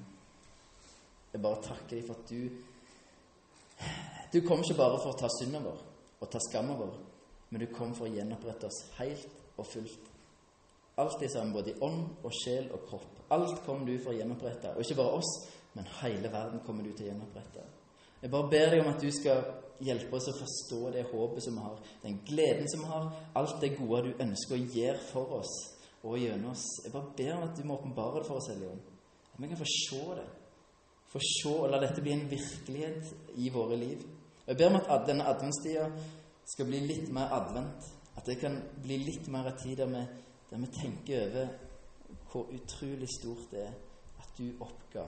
jeg 1.33 1.43
bare 1.43 1.63
takker 1.63 1.97
deg 1.97 2.07
for 2.07 2.21
at 2.21 2.29
du 2.29 2.65
Du 4.33 4.41
kom 4.45 4.61
ikke 4.61 4.77
bare 4.77 4.99
for 5.01 5.15
å 5.15 5.17
ta 5.17 5.29
synden 5.39 5.65
vår 5.65 5.79
og 6.21 6.31
ta 6.31 6.41
skammen 6.43 6.77
vår, 6.77 6.97
men 7.49 7.63
du 7.63 7.67
kom 7.73 7.95
for 7.95 8.09
å 8.09 8.13
gjenopprette 8.13 8.67
oss 8.67 8.81
helt 8.99 9.57
og 9.57 9.67
fullt. 9.71 10.11
Alt 10.99 11.23
i 11.23 11.29
sammen, 11.31 11.55
både 11.55 11.71
i 11.71 11.79
ånd 11.87 12.27
og 12.27 12.35
sjel 12.35 12.67
og 12.75 12.83
kropp. 12.89 13.23
Alt 13.31 13.63
kom 13.65 13.87
du 13.87 13.95
for 14.03 14.11
å 14.11 14.19
gjenopprette. 14.19 14.75
Og 14.75 14.83
ikke 14.83 14.99
bare 14.99 15.21
oss, 15.21 15.31
men 15.77 15.87
hele 16.01 16.33
verden 16.33 16.61
kommer 16.67 16.85
du 16.85 16.91
til 16.91 17.07
å 17.07 17.13
gjenopprette. 17.13 17.65
Jeg 18.23 18.31
bare 18.31 18.51
ber 18.51 18.71
deg 18.73 18.83
om 18.83 18.91
at 18.91 19.03
du 19.03 19.11
skal 19.15 19.45
hjelpe 19.85 20.19
oss 20.19 20.29
å 20.33 20.35
forstå 20.35 20.81
det 20.97 21.07
håpet 21.13 21.45
som 21.45 21.59
vi 21.59 21.65
har, 21.65 21.83
den 22.03 22.19
gleden 22.27 22.67
som 22.71 22.83
vi 22.83 22.91
har, 22.91 23.11
alt 23.39 23.61
det 23.63 23.77
gode 23.77 24.09
du 24.09 24.23
ønsker 24.25 24.57
å 24.57 24.65
gjøre 24.75 25.03
for 25.13 25.37
oss 25.39 25.55
og 26.03 26.19
gjennom 26.19 26.53
oss. 26.53 26.65
Jeg 26.85 26.95
bare 26.95 27.15
ber 27.19 27.35
om 27.37 27.47
at 27.47 27.57
du 27.59 27.65
må 27.67 27.79
åpenbare 27.79 28.21
det 28.21 28.27
for 28.27 28.41
oss, 28.41 28.51
Hellige. 28.51 28.79
At 29.33 29.43
vi 29.43 29.51
kan 29.51 29.61
få 29.61 29.69
se 29.71 30.03
det. 30.19 30.27
Få 31.09 31.23
se 31.25 31.53
og 31.53 31.71
la 31.73 31.81
dette 31.83 32.03
bli 32.05 32.15
en 32.15 32.27
virkelighet 32.31 33.39
i 33.39 33.51
våre 33.55 33.79
liv. 33.79 34.03
Og 34.45 34.51
Jeg 34.53 34.59
ber 34.59 34.73
om 34.73 34.81
at 34.81 35.07
denne 35.07 35.29
adventstida 35.29 35.87
skal 36.49 36.69
bli 36.69 36.83
litt 36.87 37.09
mer 37.15 37.33
advent. 37.39 37.87
At 38.17 38.27
det 38.27 38.41
kan 38.41 38.59
bli 38.83 38.99
litt 39.05 39.29
mer 39.31 39.47
av 39.53 39.59
tid 39.63 39.79
der 39.79 39.91
vi, 39.93 40.05
der 40.51 40.63
vi 40.65 40.71
tenker 40.75 41.27
over 41.29 41.57
hvor 42.29 42.51
utrolig 42.53 43.09
stort 43.09 43.51
det 43.53 43.63
er 43.63 43.75
at 44.19 44.31
du 44.39 44.51
oppga 44.61 45.05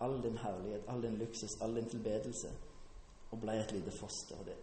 all 0.00 0.22
din 0.22 0.38
herlighet, 0.38 0.88
all 0.88 1.02
din 1.02 1.18
luksus, 1.18 1.60
all 1.60 1.76
din 1.76 1.88
tilbedelse, 1.88 2.50
og 3.30 3.40
ble 3.40 3.56
et 3.60 3.72
lite 3.72 3.92
foster. 4.00 4.44
Det, 4.44 4.56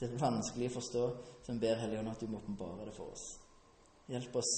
det 0.00 0.08
er 0.08 0.20
vanskelig 0.22 0.70
å 0.70 0.74
forstå, 0.78 1.04
så 1.44 1.52
vi 1.52 1.62
ber 1.62 1.80
Helligånd 1.82 2.10
at 2.10 2.24
du 2.24 2.30
må 2.30 2.40
åpenbare 2.40 2.88
det 2.88 2.96
for 2.96 3.12
oss. 3.14 3.24
Hjelp 4.10 4.36
oss, 4.40 4.52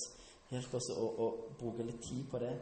hjelp 0.51 0.75
oss 0.79 0.91
å, 0.95 1.05
å, 1.07 1.29
bruke 1.59 1.87
litt 1.87 2.03
tid 2.07 2.25
på 2.31 2.41
det. 2.43 2.55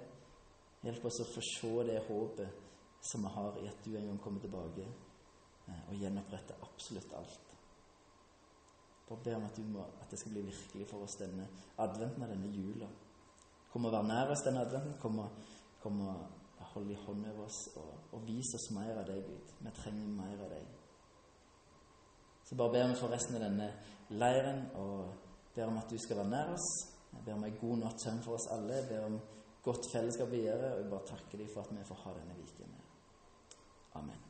Hjelp 0.85 1.07
oss 1.09 1.23
å 1.23 1.31
få 1.31 1.45
se 1.49 1.73
det 1.89 2.03
håpet 2.09 2.61
som 3.05 3.25
vi 3.25 3.33
har 3.37 3.59
i 3.61 3.69
at 3.69 3.85
du 3.85 3.95
en 3.95 4.07
gang 4.11 4.21
kommer 4.21 4.41
tilbake 4.41 4.85
eh, 4.85 5.83
og 5.89 5.97
gjenoppretter 6.01 6.61
absolutt 6.65 7.13
alt. 7.17 7.51
Bare 9.09 9.25
ber 9.25 9.37
om 9.37 9.45
at, 9.45 9.59
må, 9.69 9.85
at, 9.85 10.09
det 10.11 10.19
skal 10.21 10.33
bli 10.33 10.47
virkelig 10.47 10.87
for 10.89 11.05
oss 11.05 11.19
denne 11.21 11.47
adventen 11.81 12.25
og 12.25 12.31
denne 12.33 12.53
jula. 12.53 12.89
Kom 13.73 13.85
og 13.85 13.93
vær 13.93 14.07
nær 14.09 14.33
oss 14.33 14.45
denne 14.47 14.65
adventen. 14.65 14.97
Kom 15.03 15.21
og, 15.21 15.45
kom 15.83 16.01
og 16.09 16.44
hold 16.75 16.91
i 16.91 16.99
hånd 17.07 17.27
over 17.31 17.45
oss 17.47 17.61
og, 17.81 17.93
og 18.17 18.25
vis 18.27 18.55
oss 18.59 18.71
mer 18.77 18.99
av 19.01 19.07
deg, 19.09 19.23
Gud. 19.27 19.53
Vi 19.65 19.75
trenger 19.79 20.17
mer 20.19 20.43
av 20.47 20.51
deg. 20.53 20.67
Så 22.45 22.59
bare 22.61 22.75
ber 22.75 22.91
vi 22.91 22.99
for 23.01 23.15
resten 23.15 23.39
av 23.39 23.47
denne 23.47 23.71
leiren 24.21 24.67
og 24.81 25.15
ber 25.55 25.71
om 25.71 25.79
at 25.81 25.91
du 25.91 25.97
skal 25.99 26.21
være 26.21 26.33
nær 26.35 26.53
oss. 26.57 26.69
Jeg 27.15 27.25
ber 27.25 27.39
om 27.39 27.47
en 27.47 27.59
god 27.61 27.81
natts 27.85 28.05
søvn 28.05 28.23
for 28.27 28.39
oss 28.39 28.51
alle. 28.53 28.83
Jeg 28.83 28.91
ber 28.91 29.09
om 29.09 29.19
godt 29.65 29.91
fellesskap 29.93 30.31
videre. 30.35 30.75
Og 30.75 30.83
jeg 30.83 30.93
bare 30.93 31.11
takker 31.15 31.41
deg 31.41 31.51
for 31.55 31.65
at 31.65 31.75
vi 31.79 31.89
får 31.89 32.05
ha 32.05 32.15
denne 32.21 32.39
viken. 32.43 32.79
Amen. 33.95 34.24